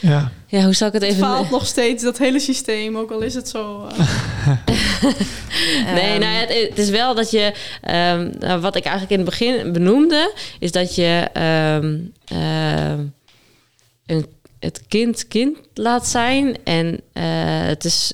[0.02, 0.32] ja.
[0.48, 1.24] ja, hoe zal ik het Het even...
[1.24, 3.88] faalt nog steeds, dat hele systeem, ook al is het zo...
[3.88, 3.98] eh,
[5.94, 9.20] Nee, Ehm, nou, het, het is wel dat je, ehm, nou, wat ik eigenlijk in
[9.20, 13.06] het begin benoemde, is dat je ehm, ehm,
[14.06, 14.26] een,
[14.60, 16.58] het kind kind laat zijn.
[16.64, 17.24] En eh,
[17.66, 18.14] het is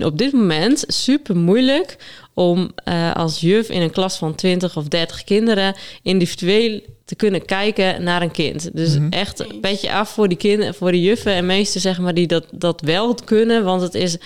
[0.00, 1.96] op dit moment super moeilijk
[2.34, 7.44] om eh, als juf in een klas van 20 of 30 kinderen individueel te kunnen
[7.44, 8.70] kijken naar een kind.
[8.76, 9.08] Dus Mhm.
[9.10, 12.26] echt een beetje af voor die kinderen, voor de juffen en meesten, zeg maar, die
[12.26, 13.64] dat, dat wel kunnen.
[13.64, 14.16] Want het is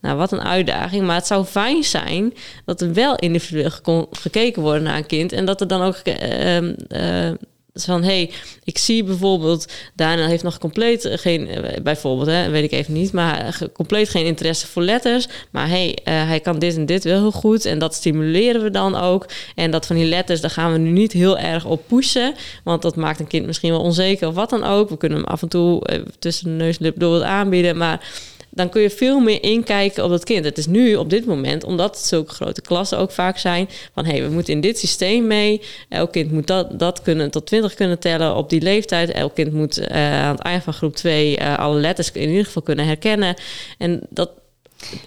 [0.00, 1.06] nou, wat een uitdaging.
[1.06, 2.32] Maar het zou fijn zijn
[2.64, 3.70] dat er wel individueel
[4.10, 5.32] gekeken wordt naar een kind.
[5.32, 7.34] En dat er dan ook eh, ehm,
[7.74, 8.30] eh, van, hey,
[8.64, 9.72] ik zie bijvoorbeeld...
[9.94, 11.48] Daniel heeft nog compleet geen...
[11.48, 13.12] eh, bijvoorbeeld, hè, weet ik even niet...
[13.12, 15.26] maar ge- compleet geen interesse voor letters.
[15.50, 17.64] Maar hey, eh, hij kan dit en dit wel heel goed.
[17.64, 19.26] En dat stimuleren we dan ook.
[19.54, 22.34] En dat van die letters, daar gaan we nu niet heel erg op pushen.
[22.64, 24.88] Want dat maakt een kind misschien wel onzeker of wat dan ook.
[24.88, 27.76] We kunnen hem af en toe eh, tussen de neus en door wat aanbieden.
[27.76, 28.08] Maar
[28.54, 30.44] dan kun je veel meer inkijken op dat kind.
[30.44, 34.04] Het is nu op dit moment, omdat het zulke grote klassen ook vaak zijn, van
[34.04, 35.62] hé, hey, we moeten in dit systeem mee.
[35.88, 39.10] Elk kind moet dat, dat kunnen tot 20 kunnen tellen op die leeftijd.
[39.10, 42.44] Elk kind moet eh, aan het eind van groep 2 eh, alle letters in ieder
[42.44, 43.34] geval kunnen herkennen.
[43.78, 44.30] En dat.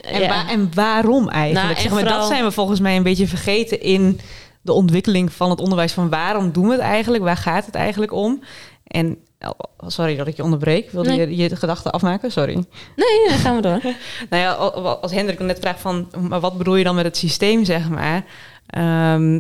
[0.02, 0.28] En, ja.
[0.28, 1.66] wa- en waarom eigenlijk?
[1.68, 4.20] Nou, zeg maar, vooral- Dat zijn we volgens mij een beetje vergeten in
[4.62, 5.94] de ontwikkeling van het onderwijs.
[5.94, 7.24] Van waarom doen we het eigenlijk?
[7.24, 8.44] Waar gaat het eigenlijk om?
[8.88, 10.91] En oh, sorry dat ik je onderbreek.
[10.91, 11.30] Wilde Nee.
[11.30, 12.32] je je gedachten afmaken?
[12.32, 12.54] Sorry.
[12.95, 13.82] Nee, dan gaan we door.
[14.30, 17.17] Nou ja, al- als Hendrik net vraagt van, maar wat bedoel je dan met het
[17.17, 18.26] systeem, zeg maar?
[18.67, 19.32] Ehm,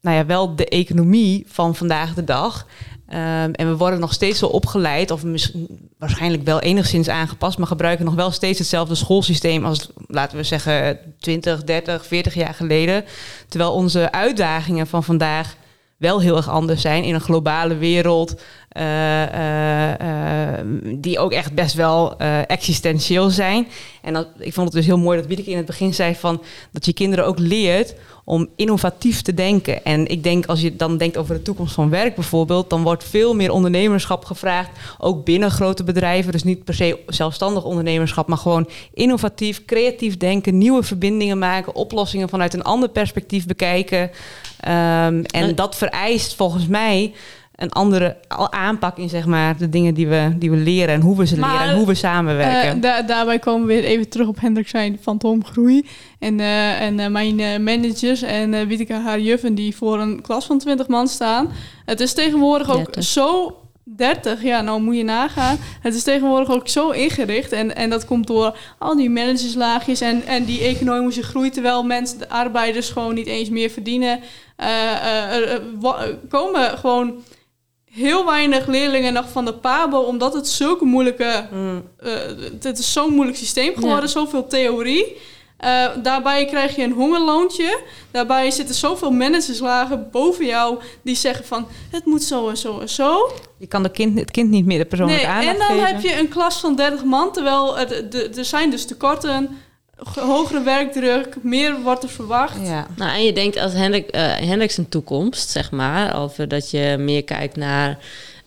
[0.00, 2.66] nou ja, wel de economie van vandaag de dag.
[3.08, 7.66] Ehm, en we worden nog steeds zo opgeleid, of misschien, waarschijnlijk wel enigszins aangepast, maar
[7.66, 13.04] gebruiken nog wel steeds hetzelfde schoolsysteem als, laten we zeggen, 20, 30, 40 jaar geleden.
[13.48, 15.56] Terwijl onze uitdagingen van vandaag
[15.96, 18.40] wel heel erg anders zijn in een globale wereld.
[18.68, 23.68] eh, eh, eh, die ook echt best wel existentieel zijn.
[24.02, 26.42] En dat, ik vond het dus heel mooi dat Wiedeke in het begin zei van
[26.70, 29.84] dat je kinderen ook leert om innovatief te denken.
[29.84, 33.04] En ik denk als je dan denkt over de toekomst van werk bijvoorbeeld, dan wordt
[33.04, 36.32] veel meer ondernemerschap gevraagd, ook binnen grote bedrijven.
[36.32, 42.28] Dus niet per se zelfstandig ondernemerschap, maar gewoon innovatief, creatief denken, nieuwe verbindingen maken, oplossingen
[42.28, 44.10] vanuit een ander perspectief bekijken.
[44.60, 47.12] Ehm, en dat vereist volgens mij
[47.56, 48.16] een andere
[48.50, 51.38] aanpak in zeg maar de dingen die we, die we leren en hoe we ze
[51.38, 52.74] Maar, leren en hoe we samenwerken.
[52.74, 55.86] Eh, da- daarbij komen we weer even terug op Hendrik zijn fantoomgroei.
[56.18, 60.46] En, eh, en eh, mijn managers en uh, Wieteke haar juffen die voor een klas
[60.46, 61.48] van 20 man staan.
[61.84, 63.04] Het is tegenwoordig ook 30.
[63.04, 63.56] zo...
[63.96, 65.58] 30, ja, nou moet je nagaan.
[65.80, 67.52] Het is tegenwoordig ook zo ingericht.
[67.52, 71.50] En, en dat komt door al die managerslaagjes en, en die economische groei.
[71.50, 74.20] Terwijl mensen, de arbeiders, gewoon niet eens meer verdienen.
[74.56, 75.62] Eh, eh, er-
[76.28, 77.22] komen gewoon
[77.92, 81.82] heel weinig leerlingen nog van de PABO, omdat het zulke moeilijke Mm.
[81.98, 82.12] eh,
[82.60, 84.06] het is zo'n moeilijk systeem geworden, Ja.
[84.10, 85.16] zoveel theorie.
[85.56, 87.80] Eh, daarbij krijg je een hongerloontje.
[88.10, 92.88] Daarbij zitten zoveel managerslagen boven jou die zeggen van het moet zo en zo en
[92.88, 93.30] zo.
[93.58, 95.86] Je kan de kind, het kind niet meer de persoonlijke Nee, aandacht en dan geven.
[95.94, 97.74] heb je een klas van 30 man, terwijl
[98.10, 99.58] de, er zijn dus tekorten,
[100.20, 102.66] hogere werkdruk, meer wordt er verwacht.
[102.66, 102.86] Ja.
[102.96, 106.96] Nou, en je denkt als Hendrik, eh Hendrik zijn toekomst, zeg maar, over dat je
[106.98, 107.98] meer kijkt naar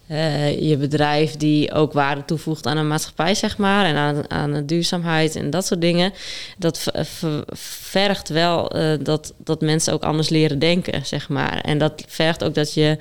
[0.09, 4.53] eh, je bedrijf die ook waarde toevoegt aan een maatschappij, zeg maar, en aan, aan
[4.53, 6.13] de duurzaamheid en dat soort dingen.
[6.57, 7.23] Dat v-
[7.89, 11.61] vergt wel eh, dat, dat mensen ook anders leren denken, zeg maar.
[11.61, 12.97] En dat vergt ook dat je.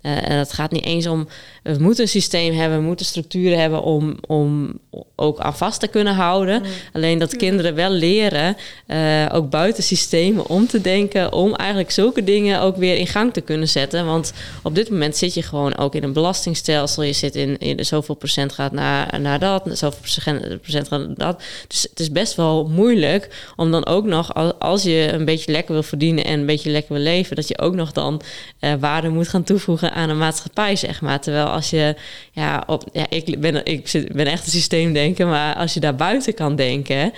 [0.00, 1.28] eh, en het gaat niet eens om,
[1.62, 4.78] we moeten een systeem hebben, we moeten structuren hebben om, om
[5.16, 6.62] ook aan vast te kunnen houden.
[6.92, 12.24] Alleen dat kinderen wel leren, eh, ook buiten systemen, om te denken, om eigenlijk zulke
[12.24, 14.06] dingen ook weer in gang te kunnen zetten.
[14.06, 17.02] Want op dit moment zit je gewoon ook in een belastingstelsel.
[17.02, 21.16] Je zit in, in zoveel procent gaat naar, naar dat, zoveel procent, procent gaat naar
[21.16, 21.42] dat.
[21.68, 25.52] Dus het is best wel moeilijk om dan ook nog, als, als je een beetje
[25.52, 28.22] lekker wil verdienen en een beetje lekker wil leven, dat je ook nog dan
[28.58, 31.20] eh, waarde moet gaan toevoegen aan een maatschappij, zeg maar.
[31.20, 31.96] Terwijl als je,
[32.32, 35.94] ja, op, ja ik, ben, ik zit- ben echt een systeemdenker, maar als je daar
[35.94, 37.12] buiten kan denken,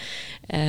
[0.46, 0.60] eh,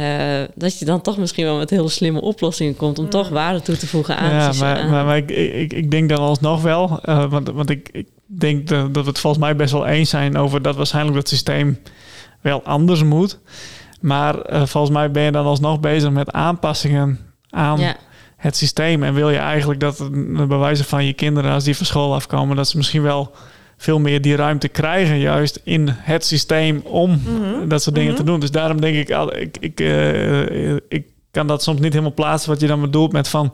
[0.56, 3.78] dat je dan toch misschien wel met hele slimme oplossingen komt om toch waarde toe
[3.78, 4.30] te voegen aan.
[4.30, 4.70] Ja, het systeem.
[4.70, 8.08] maar, maar, maar ik, ik, ik denk dan alsnog wel, eh, want, want ik, ik
[8.26, 11.30] denk dat, dat we het volgens mij best wel eens zijn over dat waarschijnlijk dat
[11.30, 11.80] systeem
[12.42, 13.40] wel anders moet.
[14.02, 17.96] Maar eh, volgens mij ben je dan alsnog bezig met aanpassingen aan ja.
[18.38, 19.04] het systeem.
[19.04, 22.14] En wil je eigenlijk dat het, bij wijze van je kinderen, als die van school
[22.14, 23.32] afkomen, dat ze misschien wel
[23.86, 27.68] veel meer die ruimte krijgen, juist in het systeem om Mhm.
[27.68, 28.20] dat soort dingen Mhm.
[28.20, 28.40] te doen.
[28.40, 32.50] Dus daarom denk ik, al- ik, ik, eh, ik kan dat soms niet helemaal plaatsen
[32.50, 33.54] wat je dan bedoelt met van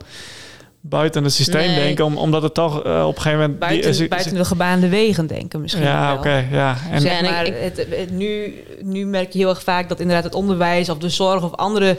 [0.80, 1.82] buiten het systeem Nee.
[1.84, 3.60] denken, om, omdat het toch eh, op een gegeven moment...
[3.60, 6.76] die- Buiten, ze- buiten de gebaande wegen denken misschien ja, oké, ja.
[6.90, 9.88] En, zeg en ik- maar, ik- het, het- nu, nu merk je heel erg vaak
[9.88, 11.96] dat inderdaad het onderwijs of de zorg of andere,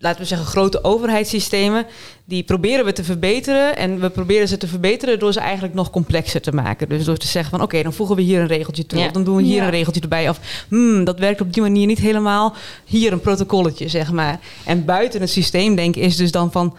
[0.00, 1.86] laten we zeggen, grote overheidssystemen,
[2.24, 3.76] die proberen we te verbeteren.
[3.76, 6.88] En we proberen ze te verbeteren door ze eigenlijk nog complexer te maken.
[6.88, 8.98] Dus door te zeggen van oké, dan voegen we hier een regeltje toe.
[8.98, 9.06] Ja.
[9.06, 9.64] Of dan doen we hier Ja.
[9.64, 10.28] een regeltje erbij.
[10.28, 12.54] Of hmm, dat werkt op die manier niet helemaal.
[12.84, 14.40] Hier een protocolletje, zeg maar.
[14.64, 16.76] En buiten het systeem denken is dus dan van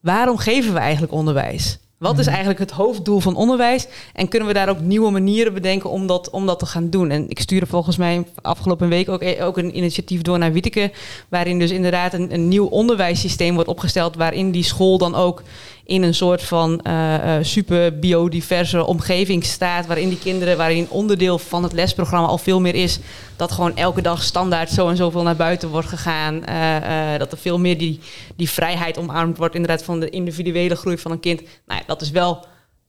[0.00, 1.78] waarom geven we eigenlijk onderwijs?
[2.02, 3.86] Wat is eigenlijk het hoofddoel van onderwijs?
[4.12, 7.10] En kunnen we daar ook nieuwe manieren bedenken om dat, om dat te gaan doen?
[7.10, 10.92] En ik stuurde volgens mij afgelopen week ook, ook een initiatief door naar Wieteke...
[11.28, 14.16] waarin dus inderdaad een, een nieuw onderwijssysteem wordt opgesteld...
[14.16, 15.42] waarin die school dan ook
[15.84, 19.86] in een soort van eh, super biodiverse omgeving staat...
[19.86, 22.98] waarin die kinderen, waarin onderdeel van het lesprogramma al veel meer is...
[23.36, 26.44] dat gewoon elke dag standaard zo en zoveel naar buiten wordt gegaan.
[26.44, 28.00] eh, dat er veel meer die,
[28.36, 29.54] die vrijheid omarmd wordt...
[29.54, 31.40] inderdaad van de individuele groei van een kind.
[31.40, 32.44] Nou ja, dat is wel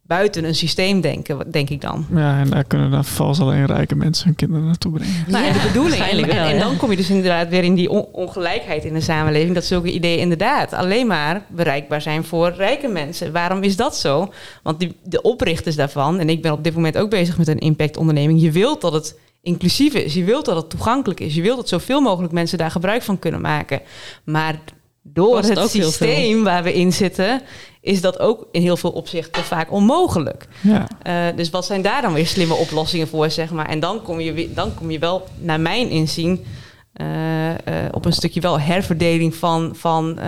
[0.08, 2.06] buiten een systeem denken, denk ik dan.
[2.16, 5.24] ja, en daar kunnen dan vervolgens alleen rijke mensen hun kinderen naartoe brengen.
[5.28, 6.04] Nou, en Ja, de bedoeling.
[6.04, 9.02] En, wel, en, dan kom je dus inderdaad weer in die on- ongelijkheid in de
[9.02, 9.54] samenleving.
[9.54, 13.32] Dat zulke ideeën inderdaad alleen maar bereikbaar zijn voor rijke mensen.
[13.32, 14.34] Waarom is dat zo?
[14.64, 17.60] Want die, de oprichters daarvan, en ik ben op dit moment ook bezig met een
[17.60, 18.42] impactonderneming.
[18.42, 20.14] Je wilt dat het inclusief is.
[20.14, 21.36] Je wilt dat het toegankelijk is.
[21.36, 23.82] Je wilt dat zoveel mogelijk mensen daar gebruik van kunnen maken.
[24.24, 24.60] Maar
[25.04, 27.42] door Kost het systeem waar we in zitten,
[27.82, 30.48] is dat ook in heel veel opzichten vaak onmogelijk.
[30.62, 30.88] Ja.
[31.02, 33.70] Eh, dus wat zijn daar dan weer slimme oplossingen voor, zeg maar?
[33.70, 36.46] En dan kom je, dan kom je wel, naar mijn inzien,
[36.94, 37.58] eh, eh,
[37.92, 40.20] op een stukje wel herverdeling van, van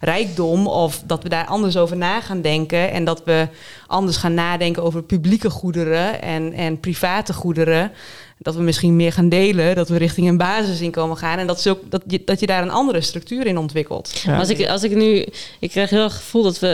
[0.00, 0.66] rijkdom.
[0.66, 2.90] Of dat we daar anders over na gaan denken.
[2.90, 3.48] En dat we
[3.86, 7.92] anders gaan nadenken over publieke goederen en, en private goederen.
[8.44, 11.38] Dat we misschien meer gaan delen, dat we richting een basisinkomen gaan.
[11.38, 14.20] En dat, ook, dat, je, dat je daar een andere structuur in ontwikkelt.
[14.24, 14.38] Ja.
[14.38, 15.26] Als, ik, als ik nu...
[15.60, 16.68] Ik krijg heel het gevoel dat we,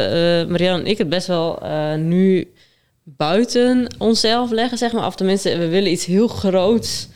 [0.45, 2.53] eh Marianne en ik, het best wel eh, nu
[3.05, 5.07] buiten onszelf leggen, zeg maar.
[5.07, 7.09] Of tenminste, we willen iets heel groots...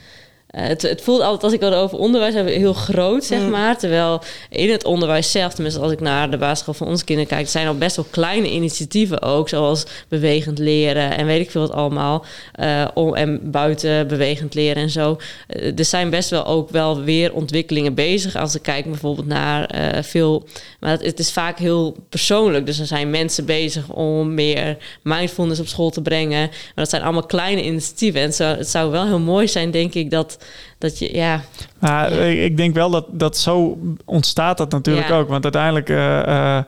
[0.55, 3.49] Eh, het, het voelt altijd, als ik het over onderwijs heb, heel groot, zeg Mm.
[3.49, 3.77] maar.
[3.77, 7.47] Terwijl in het onderwijs zelf, tenminste als ik naar de basisschool van onze kinderen kijk...
[7.47, 11.71] zijn al best wel kleine initiatieven ook, zoals bewegend leren en weet ik veel wat
[11.71, 12.25] allemaal.
[12.53, 15.17] eh, om, en buiten bewegend leren en zo.
[15.47, 18.35] Eh, er zijn best wel ook wel weer ontwikkelingen bezig.
[18.35, 19.69] Als ik kijk bijvoorbeeld naar
[20.03, 20.43] veel...
[20.79, 22.65] Maar het, het is vaak heel persoonlijk.
[22.65, 26.39] Dus er zijn mensen bezig om meer mindfulness op school te brengen.
[26.49, 28.21] Maar dat zijn allemaal kleine initiatieven.
[28.21, 30.37] En zou, het zou wel heel mooi zijn, denk ik, dat,
[30.77, 31.15] dat je...
[31.15, 31.41] Ja,
[31.79, 35.17] Maar ik, ik denk wel dat, dat zo ontstaat dat natuurlijk Ja.
[35.17, 35.29] ook.
[35.29, 36.63] Want uiteindelijk eh, eh,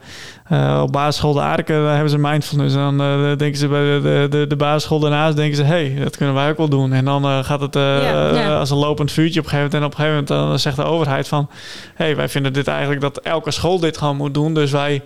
[0.47, 2.75] eh, op basisschool de daar hebben ze mindfulness.
[2.75, 2.97] En dan
[3.37, 5.63] denken ze bij de, de, de, basisschool daarnaast, denken ze...
[5.63, 6.93] hé, hey, dat kunnen wij ook wel doen.
[6.93, 8.59] En dan gaat het ja.
[8.59, 9.73] als een lopend vuurtje op een gegeven moment.
[9.73, 11.49] En op een gegeven moment dan zegt de overheid van...
[11.95, 14.53] hé, hey, wij vinden dit eigenlijk dat elke school dit gewoon moet doen.
[14.53, 15.01] Dus wij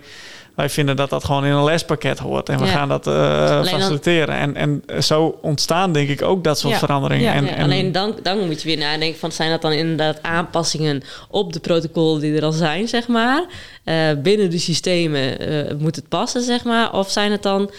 [0.54, 2.48] wij vinden dat dat gewoon in een lespakket hoort.
[2.48, 2.70] En we Ja.
[2.70, 4.36] gaan dat eh, dan- faciliteren.
[4.36, 6.78] En, en zo ontstaan denk ik ook dat soort Ja.
[6.78, 7.24] veranderingen.
[7.24, 7.34] Ja.
[7.34, 10.22] En, Ja, en- alleen dan, dan moet je weer nadenken van zijn dat dan inderdaad
[10.22, 13.44] aanpassingen op de protocollen die er al zijn, zeg maar.
[13.84, 16.92] Eh, binnen de systemen eh, moet het passen, zeg maar.
[16.92, 17.70] Of zijn het dan,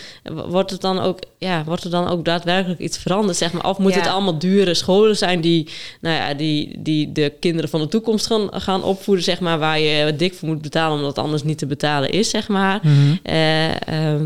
[0.48, 3.66] wordt het dan ook, ja, wordt er dan ook daadwerkelijk iets veranderd, zeg maar.
[3.70, 4.00] Of moet Ja.
[4.00, 5.70] het allemaal dure scholen zijn die,
[6.02, 9.60] nou ja, die, die de kinderen van de toekomst gaan, gaan opvoeden, zeg maar.
[9.60, 12.62] Waar je dik voor moet betalen, omdat het anders niet te betalen is, zeg maar.
[12.84, 13.16] Mhm.
[13.24, 14.26] Eh, ehm,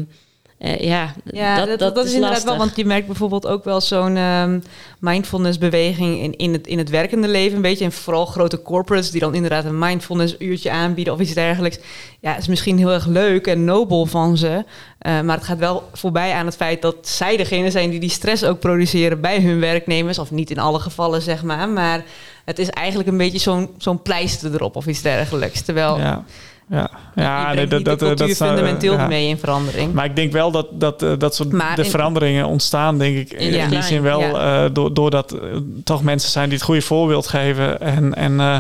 [0.58, 4.18] eh, ja, Ja, dat, dat, is, inderdaad wel, want je merkt bijvoorbeeld ook wel zo'n
[4.18, 4.60] ehm
[5.00, 7.86] mindfulness beweging in, in, het, in het werkende leven een beetje.
[7.86, 11.80] En vooral grote corporates die dan inderdaad een mindfulness uurtje aanbieden of iets dergelijks.
[12.20, 14.64] Ja, is misschien heel erg leuk en nobel van ze.
[15.00, 18.10] eh, maar het gaat wel voorbij aan het feit dat zij degene zijn die die
[18.10, 20.20] stress ook produceren bij hun werknemers.
[20.20, 21.70] Of niet in alle gevallen, zeg maar.
[21.70, 22.04] Maar
[22.46, 25.62] het is eigenlijk een beetje zo'n zo'n pleister erop of iets dergelijks.
[25.62, 26.24] Terwijl ja,
[26.70, 26.90] ja,
[27.24, 29.08] ja, je nee, brengt dat, niet dat, de eh, cultuur dat fundamenteel ja.
[29.08, 29.94] mee in verandering.
[29.94, 33.18] Maar ik denk wel dat, dat, eh, dat soort Maar de in- veranderingen ontstaan, denk
[33.18, 33.64] ik, in, Ja.
[33.64, 34.64] in die zin wel Ja.
[34.64, 35.36] eh, door, doordat
[35.84, 37.82] toch mensen zijn die het goede voorbeeld geven.
[37.82, 38.58] En, en, eh,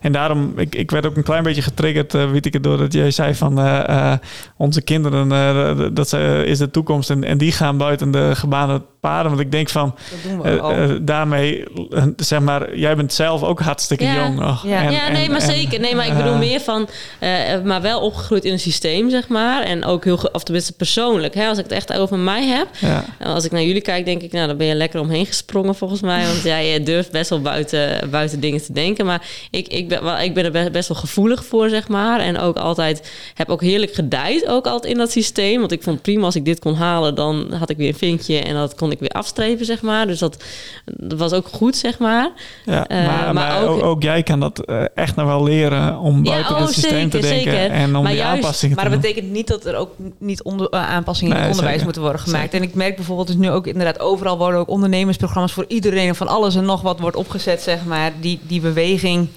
[0.00, 3.10] en daarom, ik, ik werd ook een klein beetje getriggerd, weet ik het, doordat jij
[3.10, 4.18] zei van eh, eh,
[4.56, 8.82] onze kinderen, eh, dat ze, is de toekomst en, en die gaan buiten de gebaande
[9.00, 9.28] paden.
[9.30, 9.94] Want ik denk van,
[11.02, 11.64] daarmee,
[12.16, 14.14] zeg maar, jij bent zelf ook hartstikke Ja.
[14.14, 14.62] jong nog.
[14.66, 14.82] Ja.
[14.82, 15.80] En- ja, nee, en- maar en, zeker.
[15.80, 16.88] Nee, maar ik bedoel meer van,
[17.18, 17.30] eh,
[17.64, 19.62] maar wel opgegroeid in een systeem, zeg maar.
[19.62, 21.34] En ook heel, of tenminste persoonlijk.
[21.34, 22.68] Hè, als ik het echt over mij heb.
[22.78, 23.04] Ja.
[23.24, 26.00] Als ik naar jullie kijk, denk ik, nou, dan ben je lekker omheen gesprongen volgens
[26.00, 26.24] mij.
[26.26, 29.06] Want jij durft best wel buiten, buiten dingen te denken.
[29.06, 32.20] Maar ik, ik, ben, wel, ik ben er be- best wel gevoelig voor, zeg maar.
[32.20, 35.58] En ook altijd, heb ook heerlijk gedijd, ook altijd in dat systeem.
[35.60, 38.38] Want ik vond prima als ik dit kon halen, dan had ik weer een vinkje.
[38.38, 40.06] En dat kon ik weer afstrepen, zeg maar.
[40.06, 40.44] Dus dat,
[40.84, 42.30] dat was ook goed, zeg maar.
[42.64, 45.42] Ja, Eh, maar, maar maar ook, ook- ook jij kan dat eh, echt nog wel
[45.42, 47.70] leren om Ja, buiten oh, het systeem te denken zeker.
[47.70, 49.02] en om Maar die juist- aanpassingen Maar dat doen.
[49.02, 51.84] betekent niet dat er ook niet onder, eh, aanpassingen in het onderwijs zeker.
[51.84, 52.54] moeten worden gemaakt.
[52.54, 56.16] En ik merk bijvoorbeeld dus nu ook inderdaad overal worden ook ondernemersprogramma's voor iedereen en
[56.16, 58.12] van alles en nog wat wordt opgezet, zeg maar.
[58.20, 59.28] Die, die beweging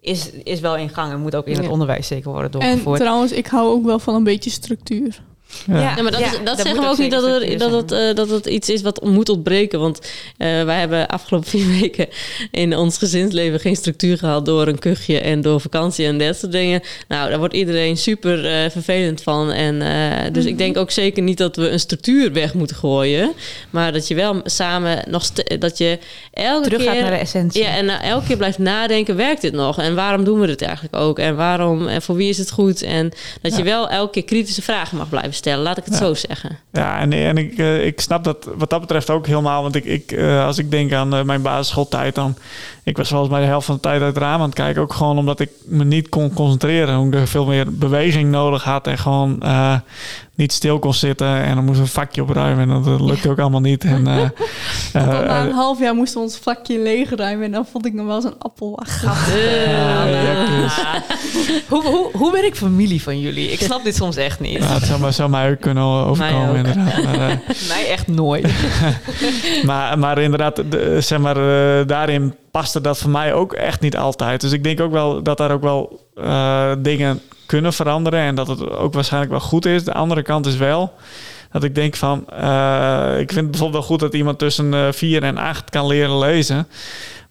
[0.00, 3.00] is, is wel in gang en moet ook in het onderwijs zeker worden En doorgevoerd.
[3.00, 5.22] trouwens, ik hou ook wel van een beetje structuur.
[5.66, 5.80] Ja.
[5.80, 7.92] Ja, maar dat, Ja, is, dat, dat zeggen we ook niet dat, er, dat, het,
[7.92, 9.80] eh, dat het iets is wat moet ontbreken.
[9.80, 9.98] Want
[10.36, 12.08] eh, wij hebben afgelopen vier weken
[12.50, 16.52] in ons gezinsleven geen structuur gehad door een kuchje en door vakantie en dat soort
[16.52, 16.80] dingen.
[17.08, 19.50] Nou, daar wordt iedereen super eh, vervelend van.
[19.50, 23.32] En, eh, dus ik denk ook zeker niet dat we een structuur weg moeten gooien.
[23.70, 25.98] Maar dat je wel samen nog dat je
[26.32, 26.90] elke Terug keer.
[26.90, 27.62] gaat naar de essentie.
[27.62, 29.78] Ja, en elke keer blijft nadenken, werkt dit nog?
[29.78, 31.18] En waarom doen we dit eigenlijk ook?
[31.18, 32.82] En waarom, en voor wie is het goed?
[32.82, 35.41] En dat je wel elke keer kritische vragen mag blijven stellen.
[35.44, 35.98] Laat ik het Ja.
[35.98, 36.58] zo zeggen.
[36.72, 39.62] Ja, en, en ik, eh, ik snap dat wat dat betreft ook helemaal.
[39.62, 42.36] Want ik, ik, eh, als ik denk aan eh, mijn basisschooltijd, dan...
[42.84, 44.82] Ik was volgens mij de helft van de tijd uit het raam aan het kijken.
[44.82, 46.94] Ook gewoon omdat ik me niet kon concentreren.
[46.94, 48.86] Hoe ik er veel meer beweging nodig had.
[48.86, 49.74] En gewoon eh,
[50.34, 51.42] niet stil kon zitten.
[51.42, 52.70] En dan moest een vakje opruimen.
[52.70, 53.84] En dat, lukte ook allemaal niet.
[53.84, 54.22] En, eh,
[54.92, 57.44] eh, na een half jaar moesten we ons vakje leegruimen.
[57.44, 58.78] En dan vond ik nog wel eens een appel
[60.04, 60.70] lekker.
[61.68, 63.50] Hoe, hoe, hoe ben ik familie van jullie?
[63.50, 64.58] Ik snap dit soms echt niet.
[64.58, 67.02] nou, het zou, maar, zou mij ook kunnen overkomen, inderdaad.
[67.02, 68.48] Maar, Mij echt nooit.
[69.62, 73.96] maar, maar inderdaad, de, zeg maar, eh, daarin paste dat voor mij ook echt niet
[73.96, 74.40] altijd.
[74.40, 78.46] Dus ik denk ook wel dat daar ook wel eh, dingen kunnen veranderen en dat
[78.46, 79.84] het ook waarschijnlijk wel goed is.
[79.84, 80.92] De andere kant is wel
[81.52, 84.88] dat ik denk van, eh, ik vind het bijvoorbeeld wel goed dat iemand tussen eh,
[84.90, 86.68] vier en acht kan leren lezen.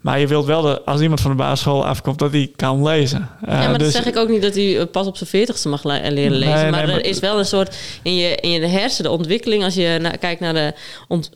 [0.02, 3.30] Maar je wilt wel, dat als iemand van de basisschool afkomt, dat hij kan lezen.
[3.46, 5.30] Eh, ja, maar dus- dat zeg ik ook niet dat hij eh, pas op zijn
[5.30, 6.54] veertigste mag le- leren lezen.
[6.54, 9.10] Nee, nee, maar er maar- is wel een soort in je, in je hersen, de
[9.10, 10.74] ontwikkeling, als je na- kijkt naar de,
[11.08, 11.30] ont-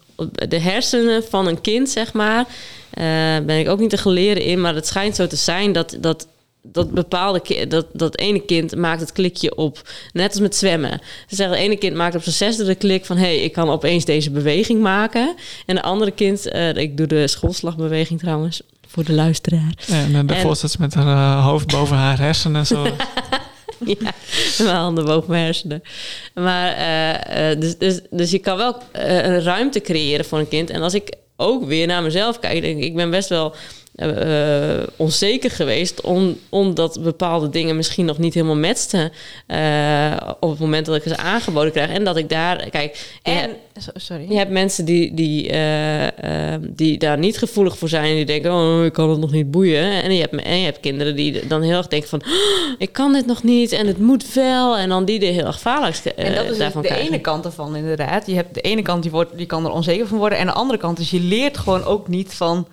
[0.48, 2.46] de hersenen van een kind, zeg maar,
[2.90, 3.06] eh,
[3.46, 5.98] ben ik ook niet te geleren in, maar het schijnt zo te zijn dat.
[6.00, 6.28] dat
[6.72, 11.02] dat bepaalde dat, dat ene kind maakt het klikje op, net als met zwemmen.
[11.28, 13.18] Ze zeggen, het ene kind maakt op zijn zesde de klik van...
[13.18, 15.36] hé, hey, ik kan opeens deze beweging maken.
[15.66, 19.74] En de andere kind, eh, ik doe de schoolslagbeweging trouwens, voor de luisteraar.
[19.88, 22.84] En daarvoor staat ze met haar eh, hoofd boven haar hersenen en zo.
[23.86, 24.14] ja,
[24.58, 25.82] mijn handen boven mijn hersenen.
[26.34, 30.70] Maar eh, dus, dus, dus je kan wel een ruimte creëren voor een kind.
[30.70, 33.56] En als ik ook weer naar mezelf kijk, denk ik, ik ben best wel
[33.96, 39.12] eh, onzeker geweest, om, omdat bepaalde dingen misschien nog niet helemaal matchten
[39.48, 41.90] eh, op het moment dat ik ze aangeboden krijg.
[41.90, 43.50] En dat ik daar, kijk, je En,
[43.82, 44.26] so- sorry.
[44.30, 48.10] je hebt mensen die, die, eh, die daar niet gevoelig voor zijn.
[48.10, 50.04] En die denken, oh, ik kan het nog niet boeien.
[50.04, 52.22] En je hebt, en je hebt kinderen die dan heel erg denken van...
[52.22, 54.78] "Oh, ik kan dit nog niet en het moet wel.
[54.78, 57.08] En dan die er heel erg falig eh, En dat is dus daarvan de krijgen.
[57.08, 58.28] ene kant ervan inderdaad.
[58.28, 60.38] Je hebt de ene kant die, wordt, die kan er onzeker van worden.
[60.38, 62.68] En de andere kant is je leert gewoon ook niet van...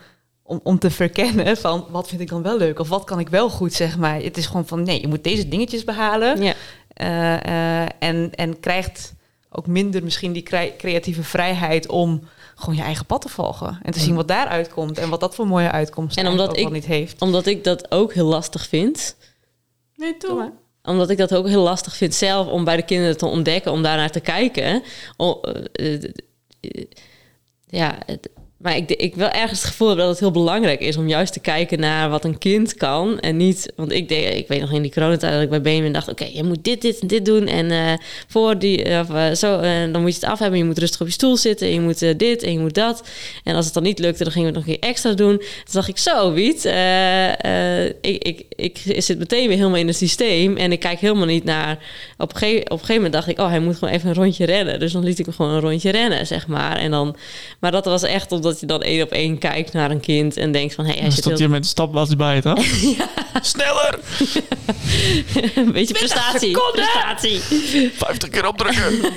[0.44, 3.28] Om, om te verkennen van wat vind ik dan wel leuk of wat kan ik
[3.28, 4.20] wel goed, zeg maar.
[4.20, 6.42] Het is gewoon van nee, je moet deze dingetjes behalen.
[6.42, 6.54] Ja.
[6.92, 7.34] Eh,
[7.82, 9.14] eh, en, en krijgt
[9.50, 12.22] ook minder misschien die crea- creatieve vrijheid om
[12.54, 13.78] gewoon je eigen pad te volgen.
[13.82, 16.70] En te zien wat daaruit komt en wat dat voor mooie uitkomsten En omdat ik-
[16.70, 17.20] niet heeft.
[17.22, 19.16] Omdat ik dat ook heel lastig vind.
[19.96, 20.52] Nee, toe.
[20.82, 23.82] Omdat ik dat ook heel lastig vind zelf om bij de kinderen te ontdekken, om
[23.82, 24.82] daarnaar te kijken.
[25.16, 26.02] O- eh,
[27.66, 28.28] ja, het-
[28.62, 31.32] maar ik, ik wel ergens het gevoel heb dat het heel belangrijk is om juist
[31.32, 33.20] te kijken naar wat een kind kan.
[33.20, 35.92] En niet, want ik deed, ik weet nog in die coronatijd dat ik bij Benjamin
[35.92, 37.46] dacht: oké, je moet dit, dit en dit doen.
[37.46, 37.92] En eh,
[38.28, 39.60] voor die, eh, of, eh, zo,
[39.92, 40.58] dan moet je het af hebben.
[40.58, 41.66] Je moet rustig op je stoel zitten.
[41.66, 43.08] En je moet dit en je moet dat.
[43.44, 45.36] En als het dan niet lukte, dan gingen we het nog een keer extra doen.
[45.36, 46.64] Toen dacht ik: zo, Wiet,
[48.00, 50.56] ik, ik, zit meteen weer helemaal in het systeem.
[50.56, 51.78] En ik kijk helemaal niet naar.
[52.18, 54.44] Op een, gegeven, op gegeven moment dacht ik: oh, hij moet gewoon even een rondje
[54.44, 54.80] rennen.
[54.80, 56.76] Dus dan liet ik hem gewoon een rondje rennen, zeg maar.
[56.76, 57.16] En dan,
[57.60, 60.52] maar dat was echt omdat je dan één op één kijkt naar een kind en
[60.52, 62.64] denkt: van hé, hey, hij Dan zit stond heel je met de stapbats bij, toch?
[63.42, 63.98] Sneller!
[65.54, 66.58] een beetje prestatie.
[66.72, 67.40] Prestatie.
[67.94, 69.00] 50 keer opdrukken!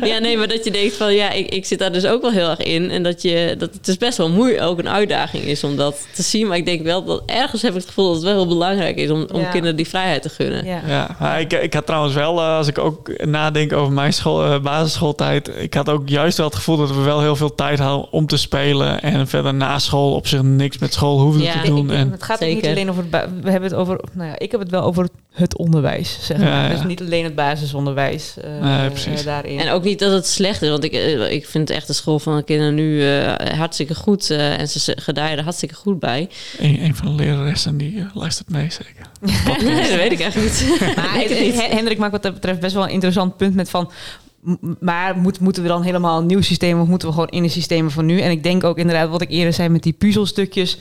[0.00, 2.30] Ja, nee, maar dat je denkt van ja, ik, ik zit daar dus ook wel
[2.30, 2.90] heel erg in.
[2.90, 6.06] En dat, je, dat het dus best wel moeilijk ook een uitdaging is om dat
[6.14, 6.46] te zien.
[6.46, 8.96] Maar ik denk wel dat ergens heb ik het gevoel dat het wel heel belangrijk
[8.96, 9.50] is om, om Ja.
[9.50, 10.64] kinderen die vrijheid te gunnen.
[10.64, 10.82] Ja.
[10.86, 14.44] Ja, maar ik, ik had trouwens wel, eh, als ik ook nadenk over mijn school,
[14.44, 17.78] eh, basisschooltijd, ik had ook juist wel het gevoel dat we wel heel veel tijd
[17.78, 21.60] hadden om te spelen en verder na school op zich niks met school hoefden Ja,
[21.60, 21.90] te doen.
[21.90, 24.38] Ik- en, het gaat ook niet alleen over het we hebben het over nou ja,
[24.38, 26.46] ik heb het wel over het onderwijs zeg maar.
[26.48, 26.68] Ja, ja.
[26.74, 29.20] dus niet alleen het basisonderwijs eh, Nee, precies.
[29.20, 31.86] eh, daarin En ook niet dat het slecht is, want ik, eh, ik vind echt
[31.86, 34.30] de school van de kinderen nu eh, hartstikke goed.
[34.30, 36.28] eh, en ze ze gedijen er hartstikke goed bij.
[36.58, 39.06] een, een van de leraressen die luistert mee zeker.
[39.64, 40.96] nee, dat weet ik eigenlijk niet.
[40.96, 41.60] Maar Ik weet het niet.
[41.62, 43.90] Hen- Hendrik maakt wat dat betreft best wel een interessant punt met van.
[44.80, 47.48] Maar moet, moeten we dan helemaal een nieuw systeem of moeten we gewoon in de
[47.48, 48.20] systemen van nu?
[48.20, 50.78] En ik denk ook inderdaad wat ik eerder zei met die puzzelstukjes.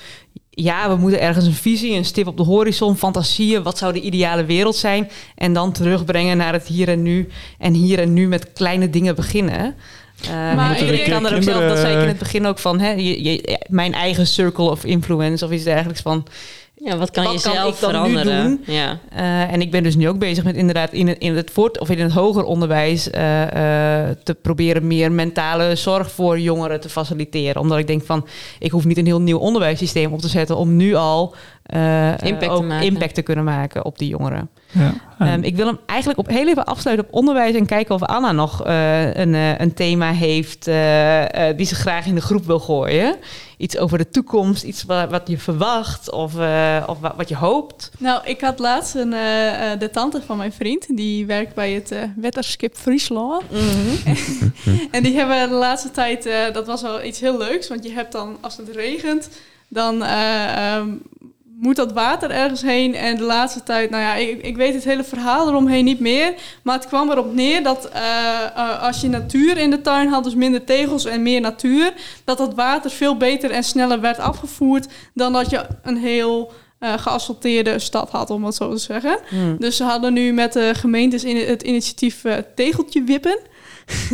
[0.50, 3.64] Ja, we moeten ergens een visie, een stip op de horizon, fantasieën.
[3.64, 5.10] Wat zou de ideale wereld zijn?
[5.36, 7.28] En dan terugbrengen naar het hier en nu.
[7.60, 9.76] En hier en nu met kleine dingen beginnen.
[10.24, 12.60] Eh, Maar ik, ik kan er ook zelf, dat zei ik in het begin ook
[12.60, 16.26] van, hè, je, je- mijn eigen circle of influence of iets dergelijks van.
[16.86, 18.44] Ja, wat kan Wat je kan zelf ik dan nu veranderen?
[18.44, 18.76] doen?
[18.76, 19.00] Ja.
[19.10, 21.80] Eh, en ik ben dus nu ook bezig met inderdaad in het, in het voort
[21.80, 23.44] of in het hoger onderwijs eh,
[24.10, 27.62] eh, te proberen meer mentale zorg voor jongeren te faciliteren.
[27.62, 28.28] Omdat ik denk van
[28.60, 32.50] ik hoef niet een heel nieuw onderwijssysteem op te zetten om nu al Impact te
[32.50, 32.86] ook maken.
[32.86, 34.50] impact te kunnen maken op die jongeren.
[34.80, 34.94] Ja.
[35.20, 38.32] Ehm, ik wil hem eigenlijk op heel even afsluiten op onderwijs en kijken of Anna
[38.32, 42.46] nog eh, een, eh, een thema heeft eh, eh, die ze graag in de groep
[42.46, 43.16] wil gooien.
[43.58, 47.36] Iets over de toekomst, iets wat, wat je verwacht of, eh, of wat, wat je
[47.36, 47.92] hoopt.
[47.98, 50.98] Nou, ik had laatst een, eh, eh, de tante van mijn vriend.
[50.98, 53.44] Die werkt bij het eh Wetterskip Friesland.
[54.92, 56.26] en die hebben de laatste tijd...
[56.26, 57.68] eh, dat was wel iets heel leuks.
[57.70, 59.30] Want je hebt dan, als het regent...
[59.68, 60.90] dan eh, ehm,
[61.60, 62.96] moet dat water ergens heen.
[62.96, 63.90] En de laatste tijd...
[63.90, 66.34] Nou ja, ik, ik weet het hele verhaal eromheen niet meer.
[66.64, 68.02] Maar het kwam erop neer dat eh,
[68.44, 70.24] eh, als je natuur in de tuin had...
[70.24, 71.94] dus minder tegels en meer natuur...
[72.24, 74.88] dat dat water veel beter en sneller werd afgevoerd...
[75.14, 79.18] dan dat je een heel eh geasfalteerde stad had, om het zo te zeggen.
[79.30, 79.56] Hmm.
[79.60, 82.24] Dus ze hadden nu met de gemeentes in het initiatief
[82.56, 83.40] tegeltje wippen.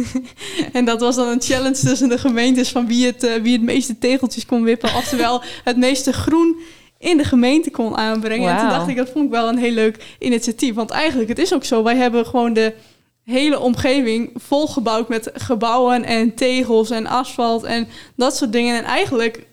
[0.74, 3.98] en dat was dan een challenge tussen de gemeentes van wie het, wie het meeste
[3.98, 4.96] tegeltjes kon wippen.
[4.96, 6.56] Oftewel het meeste groen
[7.02, 8.50] in de gemeente kon aanbrengen.
[8.50, 10.76] En toen dacht ik, dat vond ik wel een heel leuk initiatief.
[10.76, 12.74] Want eigenlijk, het is ook zo, wij hebben gewoon de
[13.24, 18.78] hele omgeving volgebouwd met gebouwen en tegels en asfalt en dat soort dingen.
[18.78, 19.46] En eigenlijk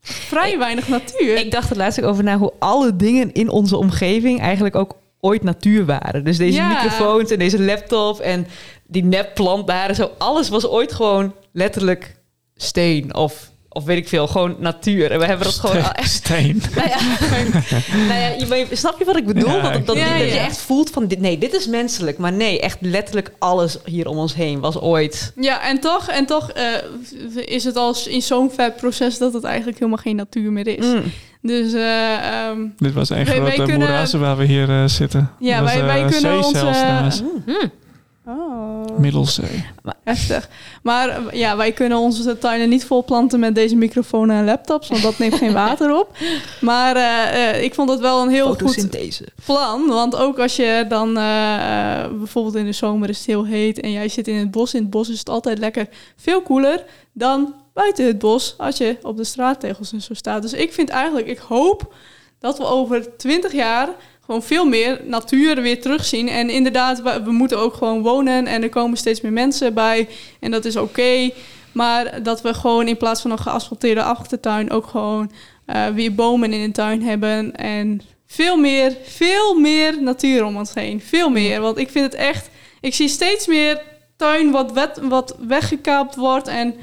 [0.00, 1.36] vrij weinig natuur.
[1.36, 4.96] Ik dacht er laatst ook over na hoe alle dingen in onze omgeving eigenlijk ook
[5.20, 6.24] ooit natuur waren.
[6.24, 6.68] Dus deze Ja.
[6.68, 8.46] microfoons en deze laptop en
[8.86, 10.10] die nepplant daar en zo.
[10.18, 12.16] Alles was ooit gewoon letterlijk
[12.54, 15.10] steen of, of weet ik veel, gewoon natuur.
[15.10, 16.10] En we hebben dat gewoon al echt...
[16.10, 16.62] Steen.
[16.76, 16.98] Nou ja,
[18.08, 19.48] nou ja je, snap je wat ik bedoel?
[19.48, 20.44] Ja, dat, dat, dat, Ja, dat je ja.
[20.44, 22.18] echt voelt van, dit, nee, dit is menselijk.
[22.18, 25.32] Maar nee, echt letterlijk alles hier om ons heen was ooit...
[25.36, 26.64] Ja, en toch, en toch eh,
[27.44, 30.84] is het al in zo'n ver proces dat het eigenlijk helemaal geen natuur meer is.
[30.86, 31.02] Mm.
[31.42, 32.12] Dus eh,
[32.46, 35.30] ehm, Dit was een grote kunnen- waar we hier eh, zitten.
[35.40, 37.22] Ja, Dat was, wij- wij kunnen onze-.
[38.26, 39.64] Oh, Middelzee.
[40.04, 40.48] heftig.
[40.82, 45.02] Maar eh, ja, wij kunnen onze tuinen niet volplanten met deze microfoon en laptops, want
[45.02, 46.16] dat neemt geen water op.
[46.60, 48.88] Maar eh, eh, ik vond het wel een heel goed
[49.44, 49.86] plan.
[49.86, 53.80] Want ook als je dan eh, eh, bijvoorbeeld in de zomer is het heel heet
[53.80, 54.74] en jij zit in het bos.
[54.74, 58.96] In het bos is het altijd lekker veel koeler dan buiten het bos als je
[59.02, 60.42] op de straattegels en zo staat.
[60.42, 61.94] Dus ik vind eigenlijk, ik hoop
[62.38, 63.88] dat we over 20 jaar
[64.26, 66.28] gewoon veel meer natuur weer terugzien.
[66.28, 70.08] En inderdaad, we, moeten ook gewoon wonen en er komen steeds meer mensen bij
[70.40, 71.30] en dat is oké.
[71.72, 75.32] Maar dat we gewoon in plaats van een geasfalteerde achtertuin ook gewoon
[75.66, 80.74] eh, weer bomen in de tuin hebben en veel meer, veel meer natuur om ons
[80.74, 81.00] heen.
[81.00, 81.60] Veel meer.
[81.60, 82.50] Want ik vind het echt...
[82.80, 83.82] Ik zie steeds meer
[84.16, 86.48] tuin wat, wet, wat weggekaapt wordt.
[86.48, 86.74] En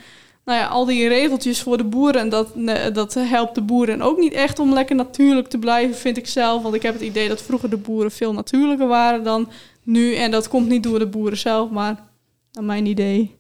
[0.51, 2.29] nou ja, al die regeltjes voor de boeren.
[2.29, 2.53] Dat,
[2.93, 6.61] dat helpt de boeren ook niet echt om lekker natuurlijk te blijven, vind ik zelf.
[6.61, 9.49] Want ik heb het idee dat vroeger de boeren veel natuurlijker waren dan
[9.83, 10.15] nu.
[10.15, 12.09] En dat komt niet door de boeren zelf, maar
[12.51, 13.39] naar mijn idee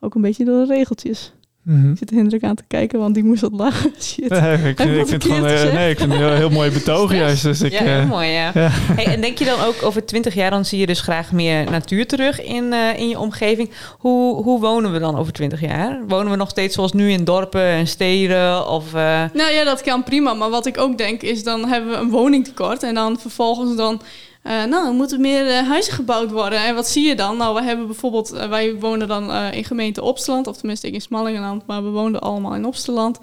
[0.00, 1.32] ook een beetje door de regeltjes.
[1.66, 1.90] Mhm.
[1.90, 3.92] Ik zit Hendrik aan te kijken, want die moest wat lachen.
[4.00, 4.28] Shit.
[4.28, 6.36] Nee, ik, vind, ik ik vind het gewoon, eh, nee, ik vind het een heel,
[6.36, 7.42] heel mooi betoog juist.
[7.42, 8.50] Dus ik, ja, heel eh, mooi, ja.
[8.54, 8.68] ja.
[8.70, 11.70] Hey, en denk je dan ook over twintig jaar, dan zie je dus graag meer
[11.70, 13.70] natuur terug in, eh, in je omgeving.
[13.98, 16.00] Hoe, hoe wonen we dan over twintig jaar?
[16.08, 18.68] Wonen we nog steeds zoals nu in dorpen en steden?
[18.68, 20.34] Of, eh, Nou ja, dat kan prima.
[20.34, 22.82] Maar wat ik ook denk is, dan hebben we een woningtekort.
[22.82, 24.00] En dan vervolgens dan...
[24.46, 26.64] eh, nou, er moeten meer eh, huizen gebouwd worden.
[26.64, 27.36] En wat zie je dan?
[27.36, 28.32] Nou, we hebben bijvoorbeeld...
[28.32, 30.46] eh, wij wonen dan in gemeente Opsteland.
[30.46, 31.66] Of tenminste, ik in Smallingenland.
[31.66, 33.18] Maar we woonden allemaal in Opsteland.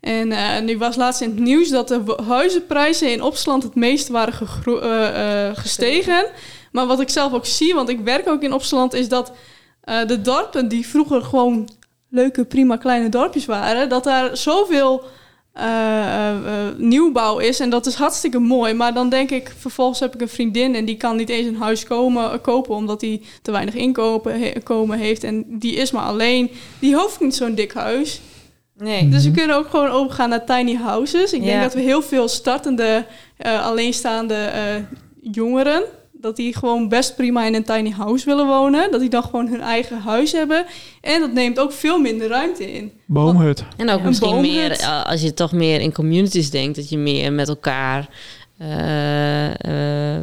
[0.00, 4.48] En nu was laatst in het nieuws dat de huizenprijzen in Opsteland het meest waren
[5.56, 6.26] gestegen.
[6.72, 9.32] Maar wat ik zelf ook zie, want ik werk ook in Opsteland, is dat
[10.06, 11.68] de dorpen die vroeger gewoon
[12.08, 15.04] leuke, prima kleine dorpjes waren, dat daar zoveel
[16.76, 17.60] nieuwbouw is.
[17.60, 18.74] En dat is hartstikke mooi.
[18.74, 21.56] Maar dan denk ik, vervolgens heb ik een vriendin en die kan niet eens een
[21.56, 25.24] huis komen, eh, kopen omdat die te weinig inkopen he- komen heeft.
[25.24, 26.50] En die is maar alleen.
[26.78, 28.20] Die hoeft niet zo'n dik huis.
[28.78, 29.08] nee.
[29.08, 31.32] Dus we kunnen ook gewoon overgaan naar tiny houses.
[31.32, 31.62] Ik denk Ja.
[31.62, 34.74] dat we heel veel startende, eh, alleenstaande eh,
[35.20, 35.82] jongeren...
[36.24, 38.90] dat die gewoon best prima in een tiny house willen wonen.
[38.90, 40.64] Dat die dan gewoon hun eigen huis hebben.
[41.00, 42.92] En dat neemt ook veel minder ruimte in.
[43.06, 43.64] Boomhut.
[43.76, 44.50] En ook Een misschien boomhut.
[44.52, 48.08] meer, eh, als je toch meer in communities denkt, dat je meer met elkaar.
[48.58, 50.22] eh, eh,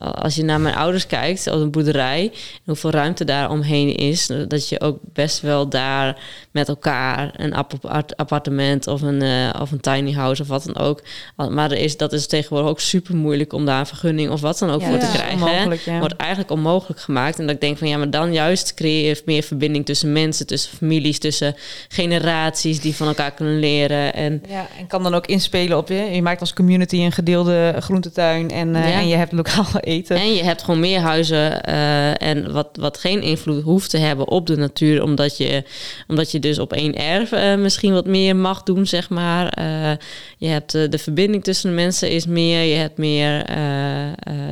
[0.00, 4.26] als je naar mijn ouders kijkt, op een boerderij, en hoeveel ruimte daar omheen is,
[4.48, 6.18] dat je ook best wel daar
[6.50, 10.76] met elkaar een appart- appartement of een, eh, of een tiny house of wat dan
[10.76, 11.02] ook.
[11.36, 14.58] Maar er is, dat is tegenwoordig ook super moeilijk om daar een vergunning of wat
[14.58, 15.48] dan ook Ja, voor te krijgen.
[15.92, 15.98] ja.
[15.98, 17.38] wordt eigenlijk onmogelijk gemaakt.
[17.38, 20.46] En dat ik denk van ja, maar dan juist creëer je meer verbinding tussen mensen,
[20.46, 21.54] tussen families, tussen
[21.88, 24.14] generaties die van elkaar kunnen leren.
[24.14, 25.94] En Ja, en kan dan ook inspelen op je.
[25.94, 29.00] Je maakt als community een gedeelde groentetuin en, eh, Ja.
[29.00, 33.22] en je hebt lokaal En je hebt gewoon meer huizen eh, en wat, wat geen
[33.22, 35.64] invloed hoeft te hebben op de natuur, omdat je,
[36.08, 39.48] omdat je dus op één erf eh, misschien wat meer mag doen, zeg maar.
[39.48, 39.92] Eh,
[40.38, 43.44] je hebt de verbinding tussen de mensen is meer, je hebt meer,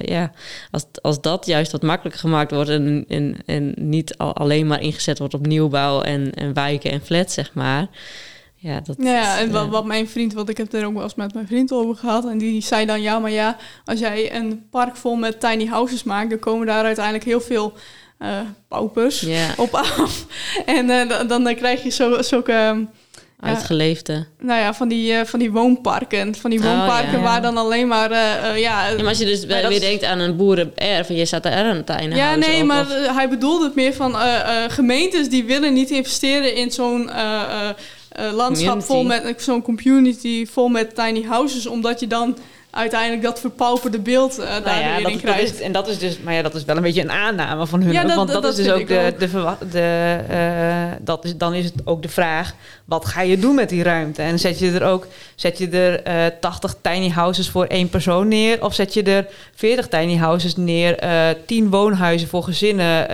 [0.02, 0.32] ja,
[0.70, 4.80] als, als dat juist wat makkelijker gemaakt wordt en, en, en niet al, alleen maar
[4.80, 7.88] ingezet wordt op nieuwbouw en, en wijken en flats, zeg maar.
[8.60, 11.02] Ja, dat, ja, en eh, wat, wat mijn vriend, want ik heb er ook wel
[11.02, 12.24] eens met mijn vriend over gehad.
[12.26, 16.02] En die zei dan, ja, maar ja, als jij een park vol met tiny houses
[16.02, 17.72] maakt, dan komen daar uiteindelijk heel veel
[18.18, 18.28] eh
[18.68, 20.26] paupers op af.
[20.66, 22.84] En eh, dan, dan, dan krijg je zo, zulke, ehm,
[23.40, 24.26] uitgeleefde.
[24.40, 26.34] nou ja, van die, eh, van die woonparken.
[26.34, 27.20] Van die Oh, woonparken ja.
[27.24, 28.86] waar dan alleen maar, eh, ja...
[28.88, 31.66] Ja, maar als je dus weer is- denkt aan een boerenerf en je staat daar
[31.66, 34.14] een tiny Ja, nee, op, maar of- hij bedoelde het meer van
[34.68, 37.10] gemeentes die willen niet investeren in zo'n
[38.18, 42.36] eh, landschap vol met zo'n community vol met tiny houses, omdat je dan
[42.70, 45.54] uiteindelijk dat verpauperde beeld daar Nou ja, dat, dat krijgt.
[45.54, 47.82] is, en dat is dus, maar ja, dat is wel een beetje een aanname van
[47.82, 47.92] hun.
[47.92, 49.14] Ja, dat- want dat, dat is dus ook de,
[49.70, 52.54] de, eh, dat is, dan is het ook de vraag:
[52.84, 54.22] wat ga je doen met die ruimte?
[54.22, 58.28] En zet je er ook, zet je er eh 80 tiny houses voor één persoon
[58.28, 63.06] neer, of zet je er 40 tiny houses neer, eh 10 woonhuizen voor gezinnen,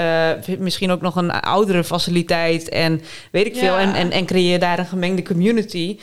[0.58, 3.60] misschien ook nog een oudere faciliteit en weet ik Ja.
[3.60, 5.98] veel, en, en, en creëer daar een gemengde community.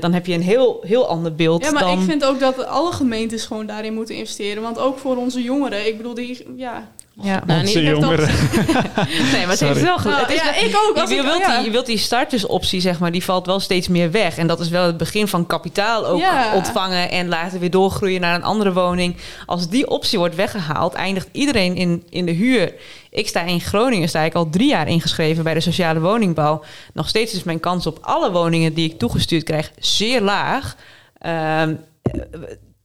[0.00, 1.98] Dan heb je een heel, heel ander beeld Ja, maar dan.
[1.98, 4.62] ik vind ook dat alle gemeentes gewoon daarin moeten investeren.
[4.62, 6.88] Want ook voor onze jongeren, ik bedoel, die, ja...
[7.22, 7.42] ja.
[7.46, 8.28] Nou, Onze niet- jongeren.
[9.32, 10.10] Nee, maar het wel goed.
[10.10, 10.96] Nou, is ja, ik ook.
[10.96, 11.56] Als je, ik, wilt ja.
[11.56, 14.36] die, je wilt die startersoptie, zeg maar, die valt wel steeds meer weg.
[14.36, 16.54] En dat is wel het begin van kapitaal ook Ja.
[16.54, 19.16] ontvangen en later weer doorgroeien naar een andere woning.
[19.46, 22.74] Als die optie wordt weggehaald, eindigt iedereen in, in de huur.
[23.10, 26.62] Ik sta in Groningen, sta ik al drie jaar ingeschreven bij de sociale woningbouw.
[26.94, 30.76] Nog steeds is mijn kans op alle woningen die ik toegestuurd krijg zeer laag.
[31.18, 32.12] Ehm, eh,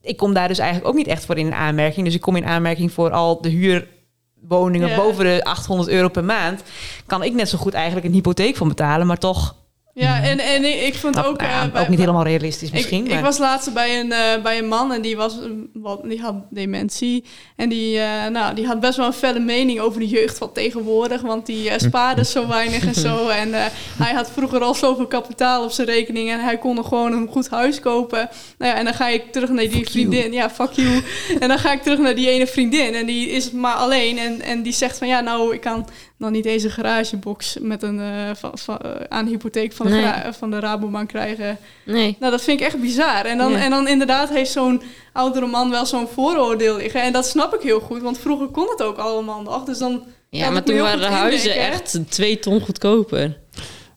[0.03, 2.05] ik kom daar dus eigenlijk ook niet echt voor in aanmerking.
[2.05, 4.95] Dus ik kom in aanmerking voor al de huurwoningen Ja.
[4.95, 6.61] boven de 800 euro per maand.
[7.05, 9.55] Kan ik net zo goed eigenlijk een hypotheek van betalen, maar toch
[9.95, 11.41] Ja, en, en ik- ik vond ook...
[11.41, 13.03] nou eh, bij- ook niet helemaal realistisch misschien.
[13.03, 15.39] Ik, maar- ik was laatst bij een, eh, bij een man en die, was,
[15.83, 17.23] eh, die had dementie.
[17.55, 17.99] En die,
[18.31, 21.21] nou, die had best wel een felle mening over de jeugd van tegenwoordig.
[21.21, 23.27] Want die spaarde zo weinig en zo.
[23.43, 23.53] En
[23.97, 26.29] hij had vroeger al zoveel kapitaal op zijn rekening.
[26.31, 28.29] En hij kon nog gewoon een goed huis kopen.
[28.57, 29.91] Nou ja, en dan ga ik terug naar die Fuck you.
[29.91, 30.31] vriendin.
[30.33, 31.01] Ja, fuck you.
[31.39, 32.93] en dan ga ik terug naar die ene vriendin.
[32.93, 34.17] En die is maar alleen.
[34.17, 35.87] En, en die zegt van ja, nou, ik kan
[36.23, 39.91] nog niet eens een garagebox met een, eh, van, van, eh, aan hypotheek van de,
[39.93, 40.33] Nee.
[40.37, 41.57] van de Rabobank krijgen.
[41.85, 42.15] Nee.
[42.19, 43.25] Nou, dat vind ik echt bizar.
[43.25, 43.57] En dan, Ja.
[43.57, 44.81] en dan inderdaad heeft zo'n
[45.13, 47.01] oudere man wel zo'n vooroordeel liggen.
[47.01, 49.63] En dat snap ik heel goed, want vroeger kon het ook allemaal nog.
[49.63, 53.37] Dus dan Ja, maar toen waren de huizen echt twee ton goedkoper.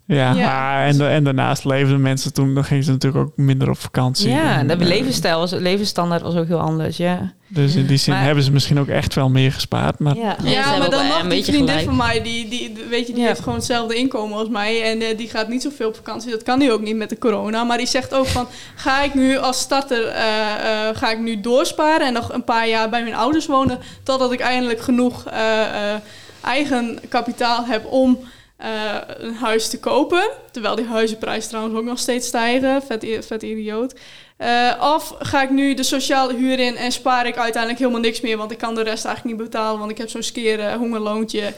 [0.06, 0.46] Ja, Ja.
[0.46, 4.28] maar en, en daarnaast leefden mensen toen, dan gingen ze natuurlijk ook minder op vakantie.
[4.30, 7.32] Ja, En, de eh, levensstijl, was, levensstandaard was ook heel anders, ja.
[7.48, 9.98] Dus in die zin Maar- hebben ze misschien ook echt wel meer gespaard.
[9.98, 11.84] Maar Ja, Ja, maar dan nog, een die vriendin gelijk.
[11.84, 13.28] van mij, die, die, weet je, die Ja.
[13.28, 14.82] heeft gewoon hetzelfde inkomen als mij.
[14.82, 16.30] En eh, die gaat niet zoveel op vakantie.
[16.30, 17.64] Dat kan nu ook niet met de corona.
[17.64, 21.40] Maar die zegt ook van, ga ik nu als starter, eh, eh, ga ik nu
[21.40, 22.06] doorsparen...
[22.06, 23.78] en nog een paar jaar bij mijn ouders wonen...
[24.02, 25.60] totdat ik eindelijk genoeg eh,
[25.92, 26.00] eh,
[26.42, 28.18] eigen kapitaal heb om...
[28.56, 30.30] eh, een huis te kopen.
[30.50, 32.82] Terwijl die huizenprijzen trouwens ook nog steeds stijgen.
[32.82, 33.94] Vet, vet idioot.
[34.36, 38.20] Eh, of ga ik nu de sociale huur in en spaar ik uiteindelijk helemaal niks
[38.20, 41.52] meer, want ik kan de rest eigenlijk niet betalen, want ik heb zo'n skeer hongerloontje.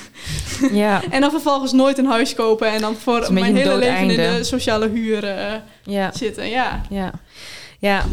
[0.72, 4.16] ja, En dan vervolgens nooit een huis kopen en dan voor mijn hele leven in
[4.16, 6.12] de sociale huur eh, ja.
[6.12, 6.48] zitten.
[6.48, 6.82] Ja.
[6.90, 7.10] Ja,
[7.78, 8.04] ja.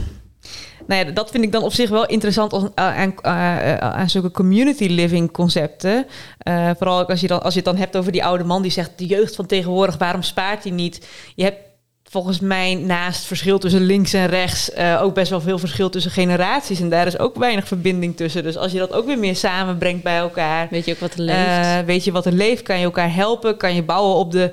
[0.88, 4.10] Nou ja, dat vind ik dan op zich wel interessant als, aan, aan, aan- aan
[4.10, 6.06] zulke community living concepten.
[6.38, 8.62] Eh, vooral ook als je, dan, als je het dan hebt over die oude man
[8.62, 8.92] die zegt...
[8.96, 11.08] de jeugd van tegenwoordig, waarom spaart hij niet?
[11.36, 11.58] Je hebt
[12.04, 14.72] volgens mij naast verschil tussen links en rechts...
[14.72, 16.80] eh, ook best wel veel verschil tussen generaties.
[16.80, 18.44] En daar is ook weinig verbinding tussen.
[18.44, 20.68] Dus als je dat ook weer meer samenbrengt bij elkaar...
[20.70, 21.38] Weet je ook wat er leeft?
[21.48, 22.62] Eh, weet je wat er leeft?
[22.64, 23.58] Kan je elkaar helpen?
[23.58, 24.52] Kan je bouwen op de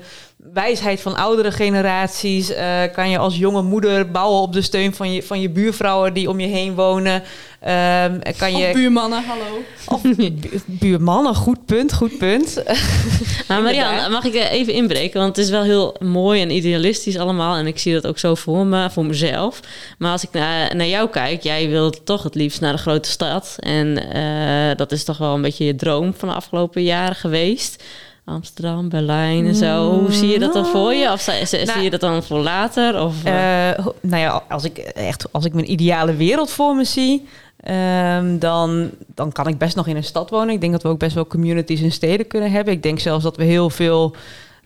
[0.53, 2.49] wijsheid van oudere generaties?
[2.53, 6.13] Eh, kan je als jonge moeder bouwen op de steun van je, van je buurvrouwen
[6.13, 7.23] die om je heen wonen?
[7.59, 9.61] Ehm, kan Of je buurmannen, hallo.
[9.85, 10.33] of bu-
[10.65, 11.35] buurmannen?
[11.35, 12.63] Goed punt, goed punt.
[13.47, 15.19] Maar Marianne, mag ik even inbreken?
[15.21, 17.55] Want het is wel heel mooi en idealistisch allemaal.
[17.55, 19.59] En ik zie dat ook zo voor me, voor mezelf.
[19.97, 23.09] Maar als ik naar, naar jou kijk, jij wilt toch het liefst naar de grote
[23.09, 23.55] stad.
[23.59, 27.83] En eh, dat is toch wel een beetje je droom van de afgelopen jaren geweest.
[28.31, 29.99] Amsterdam, Berlijn en zo.
[29.99, 31.11] Hoe zie je dat dan voor je?
[31.11, 33.01] Of zie- zie Nou, je dat dan voor later?
[33.03, 36.83] Of, eh, Eh, nou ja, als ik echt als ik mijn ideale wereld voor me
[36.83, 37.27] zie,
[37.63, 40.53] ehm, dan, dan kan ik best nog in een stad wonen.
[40.53, 42.73] Ik denk dat we ook best wel communities in steden kunnen hebben.
[42.73, 44.15] Ik denk zelfs dat we heel veel.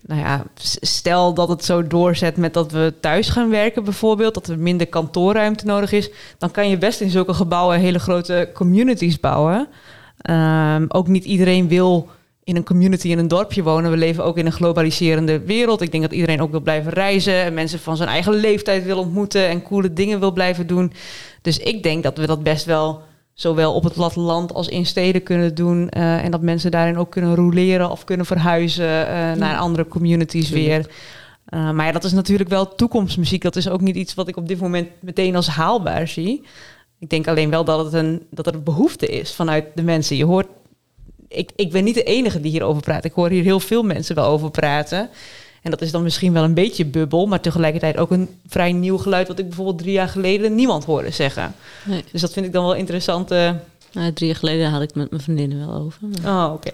[0.07, 0.43] Nou ja,
[0.81, 4.87] stel dat het zo doorzet met dat we thuis gaan werken bijvoorbeeld, dat er minder
[4.87, 9.67] kantoorruimte nodig is, dan kan je best in zulke gebouwen hele grote communities bouwen.
[10.21, 12.07] Ehm, ook niet iedereen wil
[12.45, 13.91] in een community in een dorpje wonen.
[13.91, 15.81] We leven ook in een globaliserende wereld.
[15.81, 18.99] Ik denk dat iedereen ook wil blijven reizen en mensen van zijn eigen leeftijd wil
[18.99, 20.93] ontmoeten en coole dingen wil blijven doen.
[21.41, 23.01] Dus ik denk dat we dat best wel
[23.33, 25.89] zowel op het platteland als in steden kunnen doen.
[25.89, 30.49] eh, en dat mensen daarin ook kunnen roleren of kunnen verhuizen eh, naar andere communities
[30.49, 30.89] weer.
[31.45, 33.41] Eh, maar ja, dat is natuurlijk wel toekomstmuziek.
[33.41, 36.43] Dat is ook niet iets wat ik op dit moment meteen als haalbaar zie.
[36.99, 40.15] Ik denk alleen wel dat, het een, dat er een behoefte is vanuit de mensen.
[40.15, 40.47] Je hoort,
[41.35, 43.05] ik, ik ben niet de enige die hierover praat.
[43.05, 45.09] Ik hoor hier heel veel mensen wel over praten.
[45.61, 48.97] En dat is dan misschien wel een beetje bubbel, maar tegelijkertijd ook een vrij nieuw
[48.97, 51.55] geluid, wat ik bijvoorbeeld drie jaar geleden niemand hoorde zeggen.
[51.83, 52.03] nee.
[52.11, 53.31] Dus dat vind ik dan wel interessant.
[53.31, 53.51] eh.
[53.91, 55.99] Nou, drie jaar geleden had ik het met mijn vriendinnen wel over.
[56.23, 56.69] maar- Oh, oké.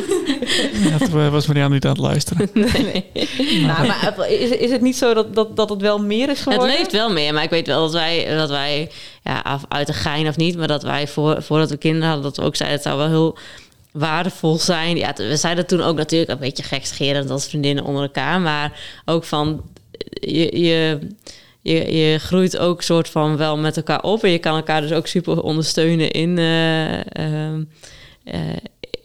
[0.88, 2.48] ja, toen was Marianne niet aan het luisteren.
[2.54, 2.82] nee,
[3.12, 3.60] nee.
[3.60, 6.38] nou, maar is, is het niet zo dat, dat, dat het wel meer is Het
[6.52, 6.76] geworden?
[6.76, 8.90] leeft wel meer, maar ik weet wel dat wij, dat wij
[9.22, 12.24] ja, af- uit de gein of niet, maar dat wij voor, voordat we kinderen hadden,
[12.24, 13.38] dat we ook zeiden, het zou wel heel
[13.98, 14.96] waardevol zijn.
[14.96, 19.24] Ja, we zeiden toen ook natuurlijk een beetje gekscherend als vriendinnen onder elkaar, maar ook
[19.24, 19.62] van
[20.20, 20.98] je, je,
[21.62, 24.92] je, je groeit ook soort van wel met elkaar op en je kan elkaar dus
[24.92, 26.38] ook super ondersteunen in.
[26.38, 27.62] eh, ehm,
[28.24, 28.40] eh,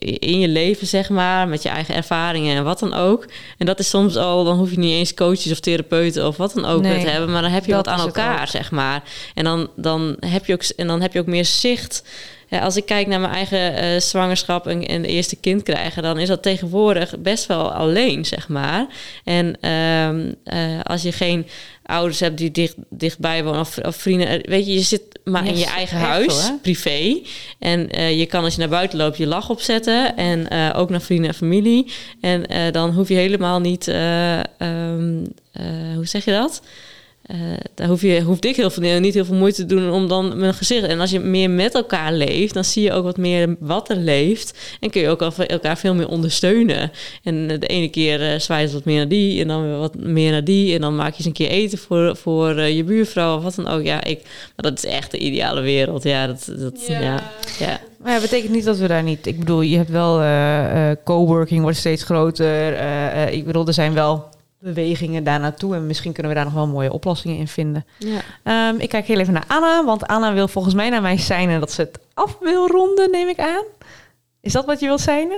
[0.02, 3.26] in je leven, zeg maar, met je eigen ervaringen en wat dan ook.
[3.58, 6.54] En dat is soms al, dan hoef je niet eens coaches of therapeuten of wat
[6.54, 9.04] dan ook Nee, te hebben, maar dan heb je wat aan elkaar, zeg maar.
[9.34, 12.04] En dan, dan, heb je ook, en dan heb je ook meer zicht.
[12.52, 16.04] Ja, als ik kijk naar mijn eigen eh, zwangerschap en, en de eerste kind krijgen,
[16.04, 18.88] dan is dat tegenwoordig best wel alleen, zeg maar.
[19.24, 21.48] En ehm, eh, als je geen
[21.84, 25.48] ouders hebt die dicht, dichtbij wonen of, of vrienden, eh, weet je, je zit maar
[25.48, 27.22] in je eigen huis, privé.
[27.60, 31.28] En je kan als je naar buiten loopt je lach opzetten en ook naar vrienden
[31.28, 31.92] en familie.
[32.22, 36.62] En dan hoef je helemaal niet, eh, ehm, eh, hoe zeg je dat?
[37.32, 37.38] Eh,
[37.76, 40.40] daar hoef je, hoeft ik heel veel, niet heel veel moeite te doen om dan
[40.40, 40.84] mijn gezicht.
[40.84, 43.96] En als je meer met elkaar leeft, dan zie je ook wat meer wat er
[43.96, 44.78] leeft.
[44.80, 46.92] En kun je ook al elkaar veel meer ondersteunen.
[47.24, 49.78] En eh, de ene keer eh zwaait het wat meer naar die, en dan weer
[49.78, 50.74] wat meer naar die.
[50.76, 53.68] En dan maak je eens een keer eten voor, voor je buurvrouw of wat dan
[53.68, 53.84] ook.
[53.84, 56.04] Ja, ik, maar dat is echt de ideale wereld.
[56.04, 57.24] Ja, dat, dat, ja.
[57.60, 57.80] ja.
[57.98, 59.26] Maar ja, betekent niet dat we daar niet...
[59.26, 60.20] Ik bedoel, je hebt wel...
[60.20, 62.74] eh, eh, coworking wordt steeds groter.
[62.74, 64.30] eh, ik bedoel, er zijn wel
[64.62, 65.76] bewegingen daar naartoe.
[65.76, 67.86] En misschien kunnen we daar nog wel mooie oplossingen in vinden.
[67.98, 68.22] ja.
[68.44, 69.86] Ehm, ik kijk heel even naar Anna.
[69.86, 73.28] Want Anna wil volgens mij naar mij zijn dat ze het af wil ronden, neem
[73.28, 73.64] ik aan.
[74.42, 75.32] Is dat wat je wilt zijn?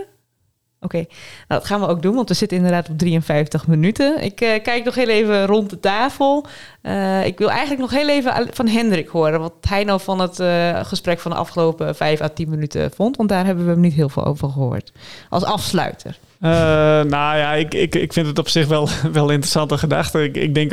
[0.84, 1.07] Oké, nou,
[1.47, 4.23] dat gaan we ook doen, want we zitten inderdaad op 53 minuten.
[4.23, 6.45] Ik eh, kijk nog heel even rond de tafel.
[6.81, 9.39] Eh, ik wil eigenlijk nog heel even van Hendrik horen...
[9.39, 13.17] wat hij nou van het eh, gesprek van de afgelopen 5 à 10 minuten vond.
[13.17, 14.91] Want daar hebben we hem niet heel veel over gehoord.
[15.29, 16.17] Als afsluiter.
[16.39, 20.23] Nou ja, ik, ik, ik vind het op zich wel, wel interessante gedachte.
[20.23, 20.71] Ik, ik denk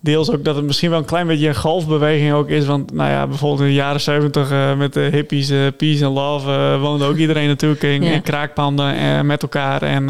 [0.00, 2.66] deels ook dat het misschien wel een klein beetje een golfbeweging ook is.
[2.66, 6.50] Want nou ja, bijvoorbeeld in de jaren zeventig met de hippies, eh, peace and love,
[6.50, 8.10] eh, woonde ook iedereen natuurlijk in, Ja.
[8.10, 9.82] in kraakpanden en met elkaar.
[9.82, 10.06] En,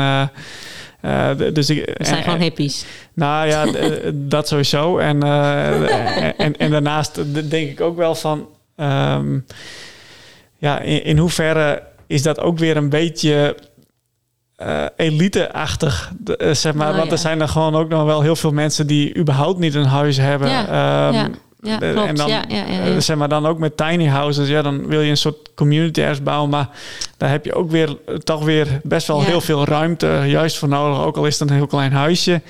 [1.52, 2.84] dus ik, We zijn en- gewoon hippies.
[3.14, 3.66] nou ja,
[4.14, 4.98] dat sowieso.
[4.98, 5.22] En,
[6.36, 7.20] en, en daarnaast
[7.50, 8.46] denk ik ook wel van...
[8.76, 9.38] ehm,
[10.58, 13.56] ja, in, in hoeverre is dat ook weer een beetje
[14.58, 16.86] eh, elite-achtig, eh, zeg maar.
[16.86, 18.86] Nou Want er zijn er gewoon ook nog wel heel veel mensen...
[18.86, 20.48] die überhaupt niet een huis hebben.
[20.48, 21.28] Ja, Ehm, ja,
[21.60, 22.08] ja, klopt.
[22.08, 24.86] En dan, ja, ja, ja, eh, zeg maar dan ook met tiny houses, ja, dan
[24.86, 26.68] wil je een soort community ergens bouwen, maar
[27.16, 31.04] daar heb je ook weer toch weer best wel heel veel ruimte juist voor nodig,
[31.04, 32.42] ook al is het een heel klein huisje.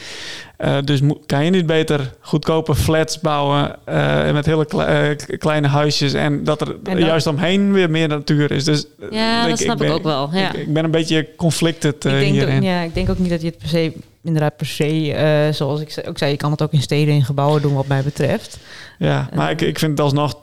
[0.58, 5.68] Eh, dus kan je niet beter goedkope flats bouwen eh, met hele kle- eh, kleine
[5.68, 8.64] huisjes en dat er En juist omheen weer meer natuur is.
[8.64, 10.52] Dus Ja, dat snap ik ben- ook wel, ja.
[10.52, 12.56] Ik, ik ben een beetje conflicted ik, hierin.
[12.56, 13.92] ook, ja, ik denk ook niet dat je het per se,
[14.22, 17.62] inderdaad per se, zoals ik ook zei, je kan het ook in steden en gebouwen
[17.62, 18.58] doen wat mij betreft.
[18.98, 20.36] Ja, maar ik, ik vind het alsnog,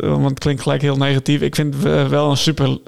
[0.00, 1.40] want het klinkt gelijk heel negatief.
[1.40, 2.78] Ik vind het wel een super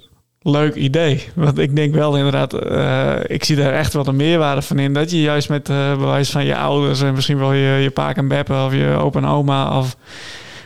[0.42, 1.28] leuk idee.
[1.34, 4.92] Want ik denk wel inderdaad, eh, ik zie daar echt wel een meerwaarde van in.
[4.92, 8.16] Dat je juist met eh bewijs van je ouders en misschien wel je, je paak
[8.16, 9.96] en beppen of je opa en oma of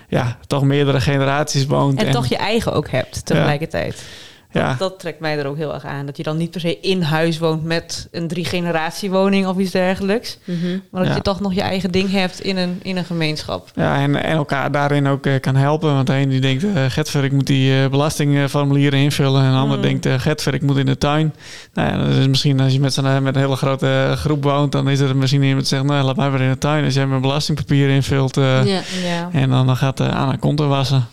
[0.08, 2.02] ja, toch meerdere generaties woont.
[2.02, 3.94] En, toch je eigen ook hebt tegelijkertijd.
[3.94, 4.35] ja,
[4.78, 6.06] Dat trekt mij er ook heel erg aan.
[6.06, 9.58] Dat je dan niet per se in huis woont met een drie generatie woning of
[9.58, 10.38] iets dergelijks.
[10.44, 10.66] Mhm.
[10.90, 11.16] Maar dat Ja.
[11.16, 13.70] je toch nog je eigen ding hebt in een, in een gemeenschap.
[13.74, 15.94] Ja, en, en elkaar daarin ook eh, kan helpen.
[15.94, 19.42] Want de een die denkt, eh Getver, ik moet die eh, belastingformulieren invullen.
[19.44, 19.82] En de ander Mm.
[19.82, 21.34] denkt, eh Getver, ik moet in de tuin.
[21.74, 24.72] Nou ja, dat is misschien als je met, z'n, met een hele grote groep woont...
[24.72, 26.84] dan is er misschien iemand die zegt, nou, laat mij maar in de tuin.
[26.84, 28.36] Als jij mijn belastingpapier invult...
[28.36, 28.80] eh, Ja.
[29.04, 29.28] Ja.
[29.32, 31.06] En dan, dan gaat uh, Anna konten wassen.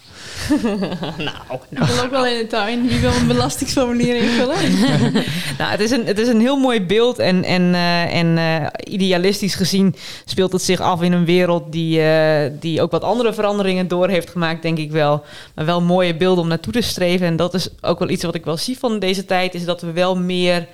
[1.69, 2.87] Ik wil ook wel in de tuin.
[2.87, 4.57] Wie wil een belastingsformulier invullen?
[5.57, 8.93] Nou, het is een, het is een heel mooi beeld en, en, eh, en eh,
[8.93, 13.33] idealistisch gezien speelt het zich af in een wereld die, eh, die ook wat andere
[13.33, 15.23] veranderingen door heeft gemaakt, denk ik wel.
[15.55, 17.27] Maar wel mooie beelden om naartoe te streven.
[17.27, 19.81] En dat is ook wel iets wat ik wel zie van deze tijd, is dat
[19.81, 20.67] we wel meer,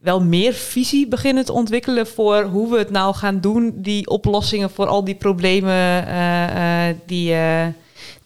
[0.00, 4.70] wel meer visie beginnen te ontwikkelen voor hoe we het nou gaan doen, die oplossingen
[4.70, 6.04] voor al die problemen
[7.06, 7.34] die,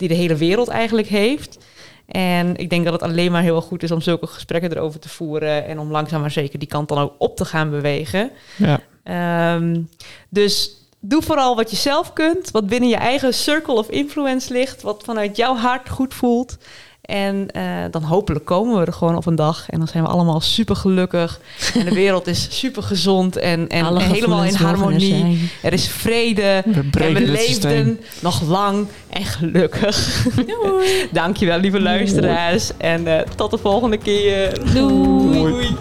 [0.03, 1.59] die de hele wereld eigenlijk heeft.
[2.07, 5.09] En ik denk dat het alleen maar heel goed is om zulke gesprekken erover te
[5.09, 8.30] voeren en om langzaam maar zeker die kant dan ook op te gaan bewegen.
[8.57, 8.80] Ja.
[9.05, 9.80] Ehm,
[10.28, 14.82] dus doe vooral wat je zelf kunt, wat binnen je eigen circle of influence ligt,
[14.82, 16.57] wat vanuit jouw hart goed voelt.
[17.03, 20.09] En eh, dan hopelijk komen we er gewoon op een dag en dan zijn we
[20.09, 21.40] allemaal super gelukkig.
[21.78, 25.50] En de wereld is super gezond en, en, helemaal in harmonie.
[25.62, 26.62] Er is vrede.
[26.64, 30.26] We En we leefden nog lang en gelukkig.
[31.12, 32.76] Dankjewel, lieve luisteraars.
[32.76, 34.61] En eh, tot de volgende keer.
[34.74, 35.42] Doei.
[35.42, 35.76] Doei.